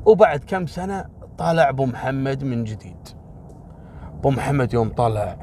وبعد 0.05 0.43
كم 0.43 0.65
سنة 0.67 1.05
طالع 1.37 1.69
أبو 1.69 1.85
محمد 1.85 2.43
من 2.43 2.63
جديد. 2.63 3.07
أبو 4.19 4.29
محمد 4.29 4.73
يوم 4.73 4.89
طلع 4.89 5.37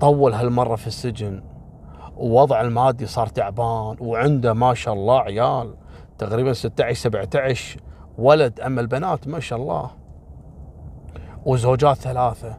طول 0.00 0.32
هالمرة 0.32 0.76
في 0.76 0.86
السجن 0.86 1.42
ووضع 2.16 2.60
المادي 2.60 3.06
صار 3.06 3.26
تعبان 3.26 3.96
وعنده 4.00 4.52
ما 4.52 4.74
شاء 4.74 4.94
الله 4.94 5.20
عيال 5.20 5.74
تقريبا 6.18 6.52
16 6.52 6.94
17 7.10 7.80
ولد 8.18 8.60
اما 8.60 8.80
البنات 8.80 9.28
ما 9.28 9.40
شاء 9.40 9.58
الله. 9.58 9.90
وزوجات 11.46 11.96
ثلاثة. 11.96 12.58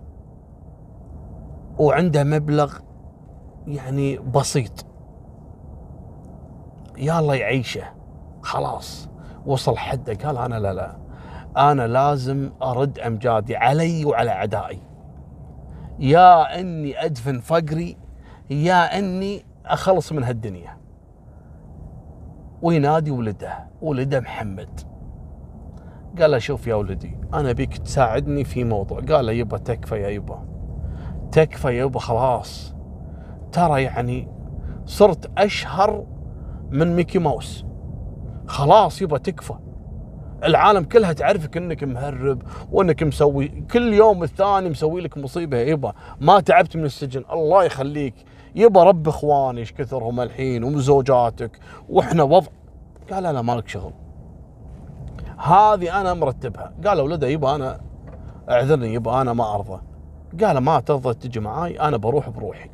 وعنده 1.80 2.24
مبلغ 2.24 2.74
يعني 3.68 4.18
بسيط. 4.18 4.86
يا 6.98 7.20
الله 7.20 7.36
يعيشه 7.36 7.84
خلاص. 8.42 9.10
وصل 9.46 9.78
حده 9.78 10.14
قال 10.14 10.38
أنا؟ 10.38 10.60
لا 10.60 10.74
لا. 10.74 10.98
أنا 11.58 11.88
لازم 11.88 12.52
أرد 12.64 13.00
أمجادي 13.00 13.56
علي 13.56 14.06
وعلى 14.06 14.32
أعدائي. 14.32 14.80
يا 16.00 16.60
إني 16.60 17.06
أدفن 17.06 17.40
فقري 17.40 17.98
يا 18.50 19.00
إني 19.00 19.46
أخلص 19.66 20.12
من 20.12 20.24
هالدنيا. 20.24 20.78
وينادي 22.62 23.12
ولده. 23.12 23.68
ولده 23.82 24.20
محمد. 24.20 24.80
قال 26.20 26.32
له 26.32 26.38
شوف 26.38 26.68
يا 26.68 26.76
ولدي 26.76 27.18
أنا 27.34 27.52
بيك 27.52 27.78
تساعدني 27.78 28.44
في 28.44 28.64
موضوع. 28.64 29.00
قال 29.00 29.26
له 29.26 29.32
يبا 29.32 29.58
تكفى 29.58 29.96
يا 29.96 30.10
يبا. 30.10 30.46
تكفى 31.32 31.68
يا 31.68 31.86
يبا 31.86 32.00
خلاص. 32.00 32.71
ترى 33.52 33.84
يعني 33.84 34.28
صرت 34.86 35.32
أشهر 35.38 36.06
من 36.70 36.96
ميكي 36.96 37.20
ماوس. 37.20 37.66
خلاص 38.48 39.02
يبا 39.02 39.18
تكفى. 39.18 39.54
العالم 40.44 40.84
كلها 40.84 41.14
تعرفك 41.14 41.58
إنك 41.58 41.84
مهرب 41.84 42.42
وإنك 42.72 43.04
مسوي 43.04 43.48
كل 43.48 43.94
يوم 43.94 44.24
الثاني 44.24 44.70
مسوي 44.70 45.02
لك 45.02 45.18
مصيبة. 45.18 45.58
يبا 45.58 45.94
ما 46.22 46.40
تعبت 46.40 46.78
من 46.78 46.86
السجن. 46.86 47.24
الله 47.32 47.64
يخليك. 47.64 48.16
يبا 48.56 48.84
رب 48.84 49.08
إخواني 49.08 49.60
إيش 49.60 49.74
كثرهم 49.74 50.20
الحين 50.20 50.64
وزوجاتك 50.64 51.60
وإحنا 51.90 52.24
وضع. 52.24 52.52
قال 53.12 53.24
لا 53.24 53.42
مالك 53.42 53.68
شغل. 53.68 53.94
هذه 55.38 56.02
أنا 56.02 56.14
مرتبها. 56.14 56.74
قال 56.86 57.00
ولده 57.00 57.28
يبا 57.28 57.56
أنا 57.56 57.82
أعذرني 58.50 58.94
يبا 58.94 59.22
أنا 59.22 59.34
ما 59.34 59.56
أرضى. 59.56 59.82
قال 60.44 60.58
ما 60.58 60.80
ترضى 60.80 61.14
تجي 61.14 61.40
معاي 61.40 61.80
أنا 61.80 61.98
بروح 61.98 62.30
بروحي. 62.30 62.70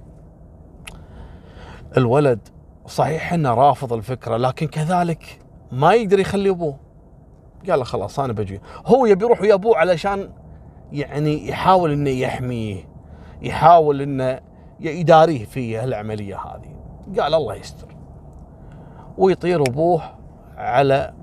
الولد 1.97 2.39
صحيح 2.87 3.33
إنه 3.33 3.53
رافض 3.53 3.93
الفكرة 3.93 4.37
لكن 4.37 4.67
كذلك 4.67 5.39
ما 5.71 5.93
يقدر 5.93 6.19
يخلي 6.19 6.49
أبوه. 6.49 6.77
قال 7.69 7.85
خلاص 7.85 8.19
أنا 8.19 8.33
بجي. 8.33 8.61
هو 8.85 9.05
يبي 9.05 9.25
يروح 9.25 9.41
ويا 9.41 9.53
أبوه 9.53 9.77
علشان 9.77 10.29
يعني 10.91 11.47
يحاول 11.49 11.91
إنه 11.91 12.09
يحميه 12.09 12.89
يحاول 13.41 14.01
إنه 14.01 14.39
يداريه 14.79 15.45
في 15.45 15.77
هالعملية 15.77 16.37
هذه. 16.37 16.75
قال 17.21 17.33
الله 17.33 17.55
يستر. 17.55 17.87
ويطير 19.17 19.61
أبوه 19.61 20.01
على 20.57 21.13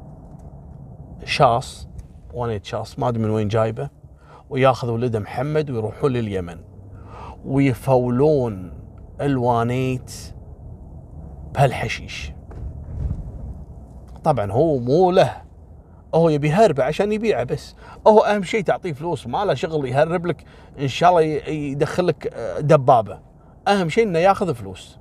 شاص 1.25 1.89
وانيت 2.35 2.65
شاص 2.65 2.99
ما 2.99 3.09
أدري 3.09 3.23
من 3.23 3.31
وين 3.31 3.49
جايبه 3.49 3.89
وياخذ 4.51 4.91
ولده 4.91 5.19
محمد 5.19 5.71
ويروحون 5.71 6.13
لليمن. 6.13 6.59
ويفولون 7.45 8.73
الوانيت 9.21 10.13
بهالحشيش. 11.55 12.33
طبعا 14.25 14.53
هو 14.53 14.79
مو 14.79 15.11
له. 15.11 15.43
هو 16.15 16.29
يبي 16.29 16.49
يهربه 16.49 16.85
عشان 16.85 17.13
يبيعه 17.13 17.45
بس. 17.45 17.77
هو 18.07 18.21
أهم 18.21 18.43
شيء 18.43 18.63
تعطيه 18.63 18.93
فلوس 18.93 19.27
ما 19.27 19.45
له 19.45 19.55
شغل 19.55 19.89
يهرب 19.89 20.27
لك 20.27 20.45
إن 20.79 20.89
شاء 20.89 21.11
الله 21.11 21.23
يدخل 21.51 22.07
لك 22.07 22.35
آه، 22.35 22.61
دبابة. 22.61 23.21
أهم 23.69 23.89
شيء 23.89 24.05
إنه 24.05 24.19
ياخذ 24.19 24.55
فلوس. 24.55 24.99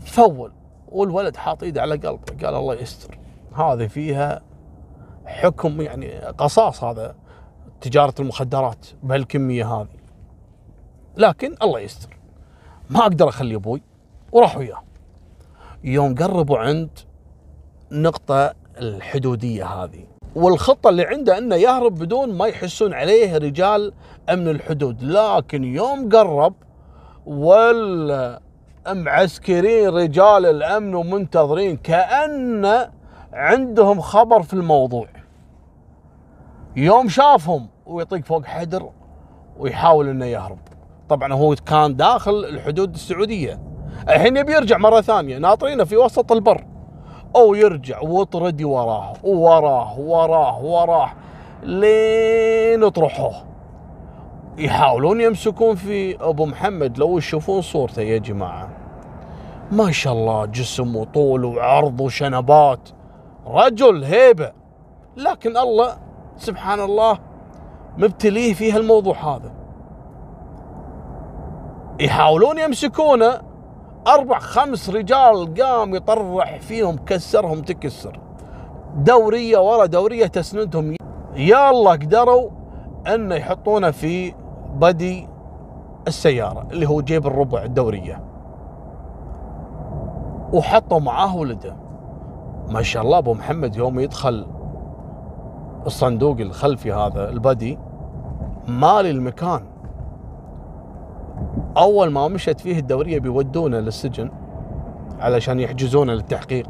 فول. 0.00 0.52
والولد 0.88 1.36
حاط 1.36 1.62
إيده 1.62 1.82
على 1.82 1.96
قلبه 1.96 2.46
قال 2.46 2.54
الله 2.54 2.74
يستر. 2.74 3.18
هذه 3.54 3.86
فيها 3.86 4.42
حكم 5.26 5.80
يعني 5.80 6.18
قصاص 6.18 6.84
هذا 6.84 7.14
تجارة 7.80 8.14
المخدرات 8.20 8.86
بهالكمية 9.02 9.74
هذه. 9.74 10.00
لكن 11.16 11.54
الله 11.62 11.80
يستر. 11.80 12.16
ما 12.90 13.00
أقدر 13.00 13.28
أخلي 13.28 13.54
أبوي 13.54 13.82
وراح 14.32 14.56
وياه. 14.56 14.82
يوم 15.84 16.14
قربوا 16.14 16.58
عند 16.58 16.90
نقطة 17.92 18.54
الحدودية 18.78 19.64
هذه. 19.64 20.04
والخطة 20.34 20.90
اللي 20.90 21.04
عنده 21.04 21.38
إنه 21.38 21.56
يهرب 21.56 21.94
بدون 21.94 22.34
ما 22.34 22.46
يحسون 22.46 22.94
عليه 22.94 23.38
رجال 23.38 23.92
أمن 24.28 24.48
الحدود. 24.48 25.02
لكن 25.02 25.64
يوم 25.64 26.08
قرب 26.08 26.54
والمعسكرين 28.86 29.88
رجال 29.88 30.46
الأمن 30.46 30.94
ومنتظرين 30.94 31.76
كأن 31.76 32.90
عندهم 33.32 34.00
خبر 34.00 34.42
في 34.42 34.54
الموضوع. 34.54 35.06
يوم 36.76 37.08
شافهم 37.08 37.68
ويطيق 37.86 38.24
فوق 38.24 38.44
حدر 38.44 38.90
ويحاول 39.58 40.08
إنه 40.08 40.24
يهرب. 40.24 40.58
طبعا 41.08 41.32
هو 41.32 41.54
كان 41.54 41.96
داخل 41.96 42.44
الحدود 42.44 42.94
السعودية. 42.94 43.69
الحين 44.08 44.36
يبي 44.36 44.52
يرجع 44.52 44.78
مرة 44.78 45.00
ثانية. 45.00 45.38
ناطرينه 45.38 45.84
في 45.84 45.96
وسط 45.96 46.32
البر. 46.32 46.64
أو 47.36 47.54
يرجع 47.54 48.00
وطردي 48.00 48.64
وراه 48.64 49.12
وراه 49.24 50.00
وراه 50.00 50.64
وراه 50.64 51.10
لين 51.62 52.88
طرحوه 52.88 53.34
يحاولون 54.58 55.20
يمسكون 55.20 55.74
في 55.74 56.24
أبو 56.24 56.46
محمد. 56.46 56.98
لو 56.98 57.18
تشوفون 57.18 57.60
صورته 57.60 58.02
يا 58.02 58.18
جماعة. 58.18 58.68
ما 59.72 59.90
شاء 59.90 60.12
الله 60.12 60.46
جسم 60.46 60.96
وطول 60.96 61.44
وعرض 61.44 62.00
وشنبات. 62.00 62.88
رجل 63.46 64.04
هيبة. 64.04 64.52
لكن 65.16 65.56
الله 65.56 65.96
سبحان 66.36 66.80
الله 66.80 67.18
مبتليه 67.98 68.54
في 68.54 68.72
هالموضوع 68.72 69.16
هذا. 69.16 69.52
يحاولون 72.00 72.58
يمسكونه. 72.58 73.49
أربع 74.06 74.38
خمس 74.38 74.90
رجال 74.90 75.54
قام 75.62 75.94
يطرح 75.94 76.58
فيهم 76.60 76.96
كسرهم 76.96 77.62
تكسر. 77.62 78.20
دورية 78.96 79.58
ورا 79.58 79.86
دورية 79.86 80.26
تسندهم. 80.26 80.94
الله 81.36 81.92
قدروا 81.92 82.50
أن 83.06 83.32
يحطونه 83.32 83.90
في 83.90 84.34
بدي 84.74 85.28
السيارة 86.08 86.66
اللي 86.72 86.88
هو 86.88 87.00
جيب 87.00 87.26
الربع 87.26 87.62
الدورية. 87.62 88.24
وحطوا 90.52 91.00
معاه 91.00 91.36
ولده. 91.36 91.76
ما 92.70 92.82
شاء 92.82 93.02
الله 93.02 93.18
أبو 93.18 93.34
محمد 93.34 93.76
يوم 93.76 94.00
يدخل 94.00 94.46
الصندوق 95.86 96.40
الخلفي 96.40 96.92
هذا 96.92 97.28
البدي 97.28 97.78
مالي 98.68 99.10
المكان. 99.10 99.69
أول 101.76 102.10
ما 102.10 102.28
مشت 102.28 102.60
فيه 102.60 102.78
الدورية 102.78 103.18
بيودونه 103.18 103.78
للسجن 103.78 104.30
علشان 105.20 105.60
يحجزونه 105.60 106.12
للتحقيق. 106.12 106.66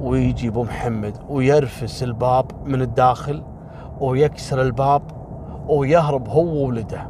ويجي 0.00 0.48
أبو 0.48 0.62
محمد 0.62 1.16
ويرفس 1.28 2.02
الباب 2.02 2.44
من 2.64 2.82
الداخل 2.82 3.42
ويكسر 4.00 4.62
الباب 4.62 5.02
ويهرب 5.68 6.28
هو 6.28 6.44
وولده. 6.44 7.08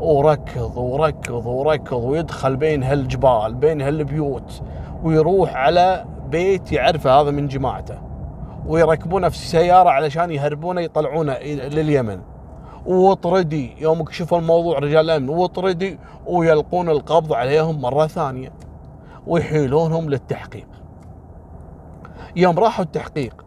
وركض 0.00 0.76
وركض 0.76 1.46
وركض 1.46 2.04
ويدخل 2.04 2.56
بين 2.56 2.82
هالجبال 2.82 3.54
بين 3.54 3.80
هالبيوت 3.80 4.62
ويروح 5.04 5.56
على 5.56 6.04
بيت 6.30 6.72
يعرفه 6.72 7.20
هذا 7.20 7.30
من 7.30 7.48
جماعته. 7.48 7.94
ويركبونه 8.66 9.28
في 9.28 9.38
سياره 9.38 9.90
علشان 9.90 10.30
يهربونه 10.30 10.80
يطلعونه 10.80 11.38
لليمن. 11.42 12.20
وطردي. 12.86 13.74
يوم 13.78 14.04
كشفوا 14.04 14.38
الموضوع 14.38 14.78
رجال 14.78 15.10
الأمن 15.10 15.28
وطردي 15.28 15.98
ويلقون 16.26 16.88
القبض 16.88 17.32
عليهم 17.32 17.80
مرة 17.80 18.06
ثانية 18.06 18.52
ويحيلونهم 19.26 20.10
للتحقيق. 20.10 20.66
يوم 22.36 22.58
راحوا 22.58 22.84
التحقيق 22.84 23.44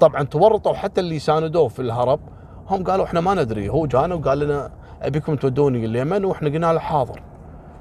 طبعا 0.00 0.22
تورطوا 0.22 0.74
حتى 0.74 1.00
اللي 1.00 1.18
ساندوه 1.18 1.68
في 1.68 1.82
الهرب. 1.82 2.20
هم 2.68 2.84
قالوا 2.84 3.04
إحنا 3.04 3.20
ما 3.20 3.34
ندري. 3.34 3.68
هو 3.68 3.86
جانا 3.86 4.14
وقال 4.14 4.38
لنا 4.38 4.70
أبيكم 5.02 5.36
تودوني 5.36 5.84
اليمن 5.84 6.24
وإحنا 6.24 6.48
قلنا 6.48 6.72
له 6.72 6.78
حاضر. 6.78 7.22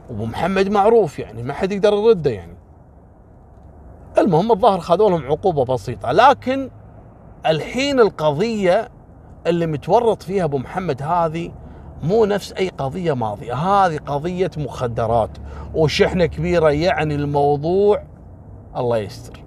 وابو 0.09 0.25
محمد 0.25 0.69
معروف 0.69 1.19
يعني 1.19 1.43
ما 1.43 1.53
حد 1.53 1.71
يقدر 1.71 1.93
يرده 1.93 2.31
يعني. 2.31 2.57
المهم 4.17 4.51
الظاهر 4.51 4.79
خذوا 4.79 5.09
لهم 5.09 5.25
عقوبة 5.25 5.65
بسيطة 5.65 6.11
لكن 6.11 6.69
الحين 7.45 7.99
القضية 7.99 8.89
اللي 9.47 9.67
متورط 9.67 10.23
فيها 10.23 10.43
أبو 10.43 10.57
محمد 10.57 11.01
هذه 11.01 11.51
مو 12.03 12.25
نفس 12.25 12.53
أي 12.53 12.69
قضية 12.69 13.13
ماضية. 13.13 13.53
هذه 13.53 13.97
قضية 13.97 14.51
مخدرات. 14.57 15.29
وشحنة 15.73 16.25
كبيرة 16.25 16.69
يعني 16.69 17.15
الموضوع 17.15 18.03
الله 18.77 18.97
يستر. 18.97 19.43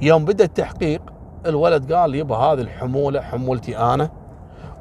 يوم 0.00 0.24
بدأ 0.24 0.44
التحقيق 0.44 1.02
الولد 1.46 1.92
قال 1.92 2.14
يبا 2.14 2.36
هذه 2.36 2.60
الحمولة 2.60 3.20
حمولتي 3.20 3.78
أنا 3.78 4.10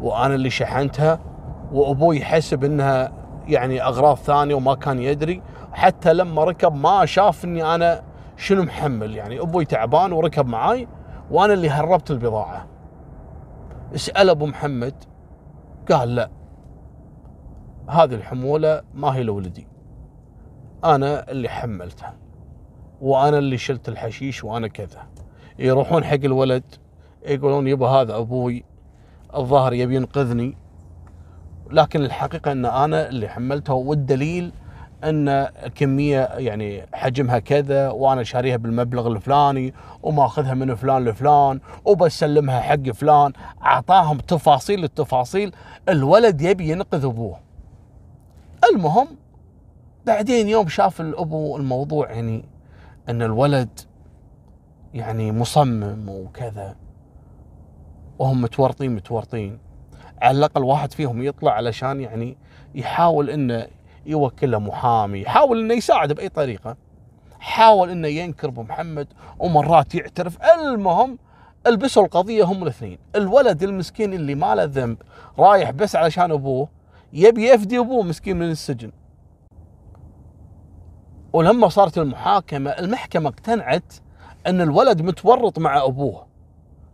وأنا 0.01 0.35
اللي 0.35 0.49
شحنتها 0.49 1.19
وأبوي 1.73 2.17
يحسب 2.17 2.63
إنها 2.63 3.11
يعني 3.47 3.83
أغراض 3.83 4.17
ثانية 4.17 4.55
وما 4.55 4.75
كان 4.75 4.99
يدري. 4.99 5.41
حتى 5.73 6.13
لما 6.13 6.43
ركب 6.43 6.75
ما 6.75 7.05
شاف 7.05 7.45
اني 7.45 7.75
أنا 7.75 8.01
شنو 8.37 8.63
محمل 8.63 9.15
يعني 9.15 9.41
أبوي 9.41 9.65
تعبان 9.65 10.11
وركب 10.11 10.47
معاي 10.47 10.87
وأنا 11.31 11.53
اللي 11.53 11.69
هربت 11.69 12.11
البضاعة. 12.11 12.72
اسال 13.95 14.29
أبو 14.29 14.45
محمد 14.45 14.93
قال 15.91 16.15
لا 16.15 16.29
هذه 17.87 18.15
الحمولة 18.15 18.81
ما 18.93 19.15
هي 19.15 19.23
لولدي. 19.23 19.67
أنا 20.83 21.31
اللي 21.31 21.49
حملتها 21.49 22.13
وأنا 23.01 23.37
اللي 23.37 23.57
شلت 23.57 23.89
الحشيش 23.89 24.43
وأنا 24.43 24.67
كذا. 24.67 25.07
يروحون 25.59 26.03
حق 26.03 26.13
الولد 26.13 26.63
يقولون 27.25 27.67
يبا 27.67 27.87
هذا 27.87 28.17
أبوي 28.17 28.63
الظاهر 29.35 29.73
يبي 29.73 29.95
ينقذني 29.95 30.57
لكن 31.71 32.01
الحقيقة 32.01 32.51
إن 32.51 32.65
أنا 32.65 33.09
اللي 33.09 33.27
حملتها 33.27 33.73
والدليل 33.73 34.51
أن 35.03 35.47
كمية 35.75 36.25
يعني 36.25 36.85
حجمها 36.93 37.39
كذا 37.39 37.89
وأنا 37.89 38.23
شاريها 38.23 38.57
بالمبلغ 38.57 39.07
الفلاني 39.07 39.73
وماخذها 40.03 40.53
من 40.53 40.75
فلان 40.75 41.05
لفلان 41.05 41.59
وبسلمها 41.85 42.59
حق 42.61 42.89
فلان 42.89 43.33
أعطاهم 43.65 44.17
تفاصيل 44.17 44.83
التفاصيل 44.83 45.51
الولد 45.89 46.41
يبي 46.41 46.69
ينقذ 46.69 47.05
أبوه. 47.05 47.39
المهم 48.71 49.07
بعدين 50.05 50.49
يوم 50.49 50.67
شاف 50.67 51.01
الأبو 51.01 51.57
الموضوع 51.57 52.11
يعني 52.11 52.45
أن 53.09 53.21
الولد 53.21 53.79
يعني 54.93 55.31
مصمم 55.31 56.09
وكذا 56.09 56.75
وهم 58.19 58.41
متورطين 58.41 58.95
متورطين. 58.95 59.57
على 60.21 60.37
الأقل 60.37 60.63
واحد 60.63 60.91
فيهم 60.91 61.23
يطلع 61.23 61.51
علشان 61.51 62.01
يعني 62.01 62.37
يحاول 62.75 63.29
إنه 63.29 63.67
يوكله 64.05 64.59
محامي 64.59 65.21
يحاول 65.21 65.59
إنه 65.59 65.73
يساعده 65.73 66.13
بأي 66.13 66.29
طريقة. 66.29 66.77
حاول 67.39 67.89
إنه 67.89 68.07
ينكر 68.07 68.47
أبو 68.47 68.63
محمد 68.63 69.07
ومرات 69.39 69.95
يعترف. 69.95 70.37
المهم 70.41 71.17
البسوا 71.67 72.03
القضية 72.03 72.43
هم 72.43 72.63
الاثنين. 72.63 72.97
الولد 73.15 73.63
المسكين 73.63 74.13
اللي 74.13 74.35
ما 74.35 74.55
له 74.55 74.63
ذنب 74.63 74.97
رايح 75.39 75.71
بس 75.71 75.95
علشان 75.95 76.31
أبوه 76.31 76.67
يبي 77.13 77.49
يفدي 77.49 77.79
أبوه 77.79 78.03
مسكين 78.03 78.37
من 78.39 78.51
السجن. 78.51 78.91
ولما 81.33 81.69
صارت 81.69 81.97
المحاكمة 81.97 82.71
المحكمة 82.71 83.29
اقتنعت 83.29 83.93
إن 84.47 84.61
الولد 84.61 85.01
متورط 85.01 85.59
مع 85.59 85.83
أبوه. 85.83 86.25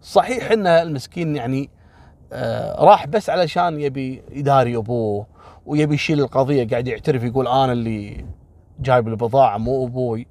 صحيح 0.01 0.51
إن 0.51 0.67
المسكين 0.67 1.35
يعني 1.35 1.69
آه 2.33 2.85
راح 2.85 3.07
بس 3.07 3.29
علشان 3.29 3.81
يبي 3.81 4.23
يداري 4.31 4.75
أبوه. 4.75 5.25
ويبي 5.69 5.95
يشيل 5.95 6.19
القضية 6.19 6.67
قاعد 6.67 6.87
يعترف 6.87 7.23
يقول 7.23 7.47
أنا 7.47 7.71
اللي 7.71 8.25
جايب 8.79 9.07
البضاعة 9.07 9.57
مو 9.57 9.87
أبوي. 9.87 10.27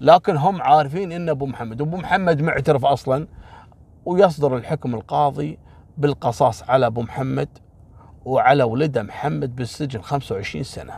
لكن 0.00 0.36
هم 0.36 0.62
عارفين 0.62 1.12
إن 1.12 1.28
أبو 1.28 1.46
محمد 1.46 1.80
أبو 1.80 1.96
محمد 1.96 2.42
معترف 2.42 2.84
أصلا 2.84 3.26
ويصدر 4.06 4.56
الحكم 4.56 4.94
القاضي 4.94 5.58
بالقصاص 5.98 6.62
على 6.62 6.86
أبو 6.86 7.02
محمد 7.02 7.48
وعلى 8.24 8.62
ولده 8.62 9.02
محمد 9.02 9.56
بالسجن 9.56 10.00
25 10.00 10.64
سنة. 10.64 10.94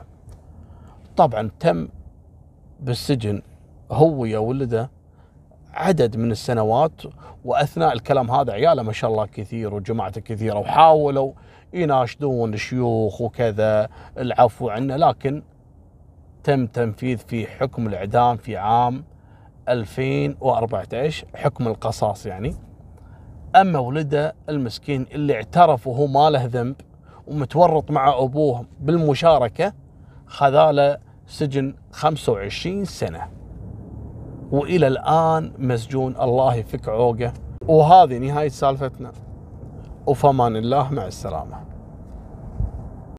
طبعا 1.16 1.50
تم 1.60 1.88
بالسجن 2.80 3.42
هو 3.90 4.24
يا 4.24 4.38
ولده 4.38 4.90
عدد 5.74 6.16
من 6.16 6.30
السنوات 6.30 7.02
وأثناء 7.44 7.92
الكلام 7.92 8.30
هذا 8.30 8.52
عياله 8.52 8.82
ما 8.82 8.92
شاء 8.92 9.10
الله 9.10 9.26
كثير 9.26 9.74
وجماعته 9.74 10.20
كثيرة 10.20 10.58
وحاولوا 10.58 11.32
يناشدون 11.72 12.54
الشيوخ 12.54 13.20
وكذا 13.20 13.88
العفو 14.18 14.68
عنه 14.68 14.96
لكن 14.96 15.42
تم 16.44 16.66
تنفيذ 16.66 17.18
في 17.18 17.46
حكم 17.46 17.86
الإعدام 17.86 18.36
في 18.36 18.56
عام 18.56 19.04
2014 19.68 21.26
حكم 21.34 21.68
القصاص 21.68 22.26
يعني. 22.26 22.54
أما 23.56 23.78
ولده 23.78 24.34
المسكين 24.48 25.06
اللي 25.12 25.34
اعترف 25.34 25.86
وهو 25.86 26.06
ما 26.06 26.30
له 26.30 26.44
ذنب 26.44 26.76
ومتورط 27.26 27.90
مع 27.90 28.18
أبوه 28.18 28.66
بالمشاركة 28.80 29.72
خذاله 30.26 30.98
سجن 31.26 31.74
25 31.92 32.84
سنة. 32.84 33.28
وإلى 34.50 34.86
الآن 34.86 35.52
مسجون 35.58 36.16
الله 36.16 36.54
يفك 36.54 36.88
عوقه. 36.88 37.32
وهذه 37.68 38.18
نهاية 38.18 38.48
سالفتنا. 38.48 39.12
وفمان 40.10 40.56
الله 40.56 40.92
مع 40.92 41.06
السلامة. 41.06 41.69